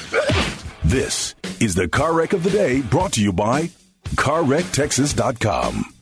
[0.85, 3.71] This is the Car Wreck of the Day brought to you by
[4.17, 5.93] CarWreckTexas.com.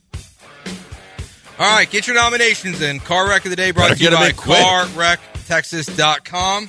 [1.56, 2.98] All right, get your nominations in.
[3.00, 4.58] Car Wreck of the Day brought Better to you by in quick.
[4.58, 6.68] CarWreckTexas.com.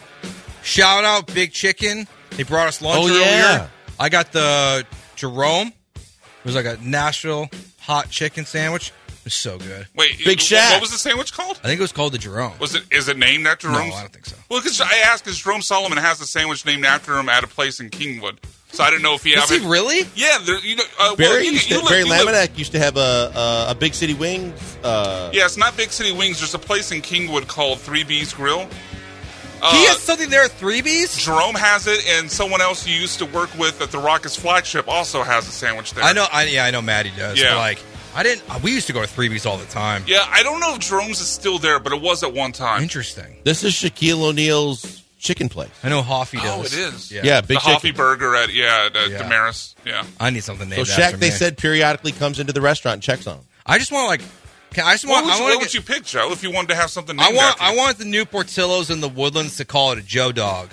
[0.64, 2.08] Shout out Big Chicken.
[2.32, 3.22] They brought us lunch Oh, earlier.
[3.22, 3.68] yeah.
[4.00, 4.86] I got the
[5.16, 5.68] Jerome.
[5.96, 8.92] It was like a Nashville hot chicken sandwich.
[9.26, 9.88] It was so good.
[9.96, 10.74] Wait, Big wh- Shack.
[10.74, 11.60] What was the sandwich called?
[11.64, 12.54] I think it was called the Jerome.
[12.60, 12.84] Was it?
[12.92, 13.78] Is it named after Jerome?
[13.80, 13.98] No, Jerome?
[13.98, 14.36] I don't think so.
[14.50, 17.48] Well, because I asked, because Jerome Solomon has a sandwich named after him at a
[17.48, 18.38] place in Kingwood.
[18.72, 19.64] So I didn't know if he Is he it.
[19.64, 20.02] really?
[20.16, 22.58] Yeah, there, you know, uh, well, Barry, you, used you to, live- Barry you Laminack
[22.58, 24.78] used to have a, a, a Big City Wings.
[24.84, 26.40] Uh, Yeah, it's not Big City Wings.
[26.40, 28.68] There's a place in Kingwood called Three B's Grill.
[29.62, 31.16] Uh, he has something there at Three B's?
[31.18, 34.88] Jerome has it, and someone else you used to work with at the Rockets flagship
[34.88, 36.04] also has a sandwich there.
[36.04, 36.28] I know.
[36.32, 37.40] I, yeah, I know Maddie does.
[37.42, 37.52] Yeah.
[37.54, 37.80] But like,
[38.16, 38.50] I didn't.
[38.50, 40.04] uh, We used to go to Three B's all the time.
[40.08, 42.82] Yeah, I don't know if Jerome's is still there, but it was at one time.
[42.82, 43.36] Interesting.
[43.44, 45.70] This is Shaquille O'Neal's chicken place.
[45.84, 46.46] I know Hoffy does.
[46.48, 47.12] Oh, it is.
[47.12, 47.22] Yeah.
[47.24, 49.24] Yeah, Big the Hoffy Burger at yeah, at, uh, Yeah.
[49.24, 49.76] Demeris.
[49.86, 50.04] Yeah.
[50.20, 51.32] I need something So named Shaq, after they me.
[51.32, 53.44] said, periodically comes into the restaurant and checks on him.
[53.66, 54.22] I just want like.
[54.72, 55.26] Can, I just What want.
[55.26, 56.76] would, I you, want what to would get, you pick, Joe, if you wanted to
[56.76, 57.24] have something new?
[57.24, 57.40] I want.
[57.62, 60.70] after I want the new Portillo's in the Woodlands to call it a Joe Dog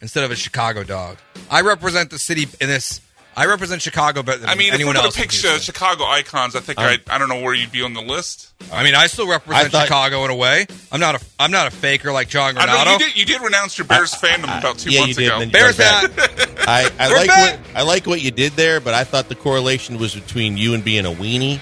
[0.00, 1.16] instead of a Chicago dog.
[1.50, 3.00] I represent the city in this.
[3.38, 5.16] I represent Chicago but I mean, anyone if we're else.
[5.16, 7.70] going in to pick uh, Chicago icons, I think I, I don't know where you'd
[7.70, 8.54] be on the list.
[8.72, 10.66] I mean, I still represent I thought- Chicago in a way.
[10.90, 11.20] I'm not a.
[11.38, 12.92] I'm not a faker like John I know Granato.
[12.92, 15.26] you did, you did renounce your Bears fandom about two yeah, months you did.
[15.26, 15.40] ago.
[15.42, 16.68] and then you Bears brought back.
[16.68, 17.58] I, I We're like back.
[17.58, 20.72] what I like what you did there, but I thought the correlation was between you
[20.72, 21.60] and being a weenie,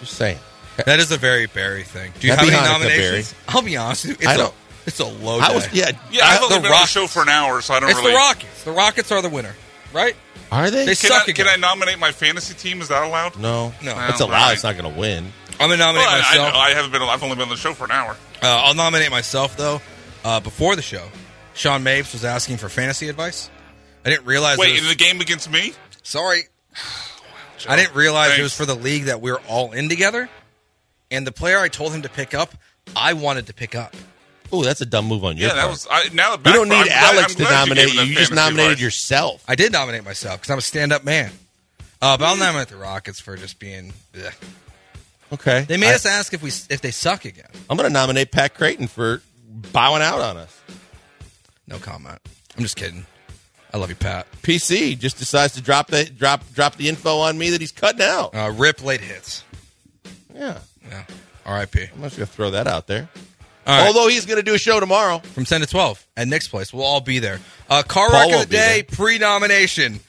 [0.00, 0.38] Just saying.
[0.86, 2.12] That is a very Barry thing.
[2.20, 3.34] Do you Happy have any Hanukkah, nominations?
[3.48, 4.16] I'll be honest with you.
[4.20, 4.54] It's I a, don't-
[4.86, 5.54] it's a low I day.
[5.56, 5.90] was yeah.
[6.10, 7.90] Yeah, I've I- only the been on the show for an hour, so I don't
[7.90, 8.12] It's really.
[8.12, 8.64] the Rockets.
[8.64, 9.54] The Rockets are the winner.
[9.92, 10.14] right?
[10.52, 10.80] Are they?
[10.86, 11.46] They Can suck I, again.
[11.46, 12.80] can I nominate my fantasy team?
[12.80, 13.38] Is that allowed?
[13.38, 13.94] no, No.
[13.94, 14.36] That's Oh, allowed.
[14.36, 14.54] alright.
[14.54, 15.32] It's not going to win.
[15.60, 16.54] I'm gonna nominate Well, I, I, myself.
[16.54, 17.02] I haven't been.
[17.02, 18.16] I've only been on the show for an hour.
[18.42, 19.82] Uh, I'll nominate myself though.
[20.24, 21.06] Uh, before the show,
[21.60, 23.50] Sean Mapes was asking for fantasy advice.
[24.02, 24.56] I didn't realize.
[24.56, 25.74] Wait, it in the game against me?
[26.02, 26.44] sorry,
[27.68, 30.30] I didn't realize it was for the league that we were all in together.
[31.10, 32.54] And the player I told him to pick up,
[32.96, 33.94] I wanted to pick up.
[34.50, 35.70] Oh, that's a dumb move on your Yeah, that part.
[35.72, 35.86] was.
[35.90, 38.02] I, now you back don't need I'm Alex I'm to nominate you.
[38.04, 38.82] You just nominated advice.
[38.82, 39.44] yourself.
[39.46, 41.30] I did nominate myself because I'm a stand-up man.
[42.00, 43.92] Uh, but I'll nominate the Rockets for just being.
[44.14, 44.32] bleh.
[45.30, 45.66] Okay.
[45.68, 47.50] They made I, us ask if we if they suck again.
[47.68, 50.59] I'm going to nominate Pat Creighton for bowing out on us.
[51.70, 52.18] No comment.
[52.56, 53.06] I'm just kidding.
[53.72, 54.26] I love you, Pat.
[54.42, 58.02] PC just decides to drop the drop drop the info on me that he's cutting
[58.02, 58.34] out.
[58.34, 59.44] Uh, rip late hits.
[60.34, 60.58] Yeah,
[60.88, 61.04] Yeah.
[61.46, 61.82] R.I.P.
[61.94, 63.08] I'm just going to throw that out there.
[63.66, 63.86] All right.
[63.86, 65.18] Although he's going to do a show tomorrow.
[65.20, 66.72] from 10 to 12 at Nick's place.
[66.72, 67.40] We'll all be there.
[67.68, 70.00] Uh, car Paul wreck of the day, pre-nomination.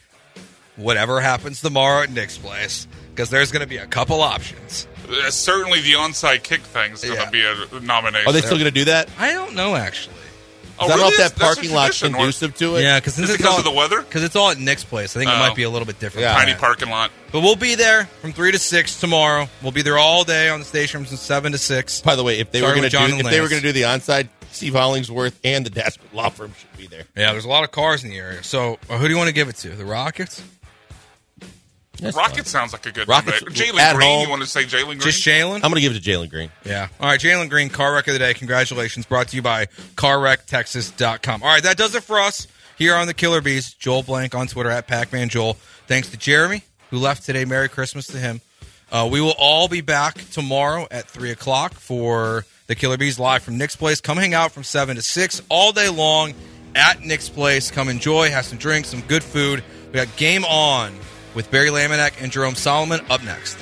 [0.77, 4.87] Whatever happens tomorrow at Nick's place, because there's going to be a couple options.
[5.09, 7.29] Uh, certainly, the onside kick thing is going to Yeah.
[7.29, 8.27] be a nomination.
[8.27, 9.09] Are they still going to do that?
[9.19, 10.15] I don't know actually.
[10.79, 11.13] Oh, 'Cause I don't know really?
[11.13, 12.81] if that That's parking lot's tradition, or- conducive to it.
[12.83, 14.01] Yeah, because Is it because of the weather?
[14.01, 15.15] Because it's all at Nick's place.
[15.15, 15.39] I think it Oh.
[15.39, 16.23] might be a little bit different.
[16.23, 16.33] Yeah.
[16.33, 17.11] Tiny parking lot.
[17.31, 19.47] But we'll be there from three to six tomorrow.
[19.61, 22.01] We'll be there all day on the station from seven to six.
[22.01, 23.39] By the way, if they Starting were with going John to do and if they
[23.39, 23.51] were Lance.
[23.51, 27.05] going to do the onside, Steve Hollingsworth and the Dasper Law Firm should be there.
[27.15, 28.43] Yeah, there's a lot of cars in the area.
[28.43, 29.69] So uh, who do you want to give it to?
[29.69, 30.41] The Rockets?
[32.01, 33.75] That's Rocket sounds like a good Rockets nomination.
[33.75, 34.07] Jalen at Green.
[34.09, 34.23] home.
[34.23, 34.99] You want to say Jalen Green?
[34.99, 35.55] Just Jalen?
[35.55, 36.49] I'm going to give it to Jalen Green.
[36.65, 36.87] Yeah.
[36.99, 38.33] All right, Jalen Green, car wreck of the day.
[38.33, 39.05] Congratulations.
[39.05, 41.43] Brought to you by carwrecktexas.com.
[41.43, 42.47] All right, that does it for us
[42.77, 43.73] here on the Killer Bees.
[43.73, 45.53] Joel Blank on Twitter at Pacman Joel.
[45.87, 47.45] Thanks to Jeremy, who left today.
[47.45, 48.41] Merry Christmas to him.
[48.91, 53.41] Uh, we will all be back tomorrow at 3 o'clock for the Killer Bees live
[53.43, 54.01] from Nick's Place.
[54.01, 56.33] Come hang out from 7 to 6 all day long
[56.75, 57.71] at Nick's Place.
[57.71, 59.63] Come enjoy, have some drinks, some good food.
[59.87, 60.93] We got Game On
[61.33, 63.57] with Barry Laminack and Jerome Solomon up next.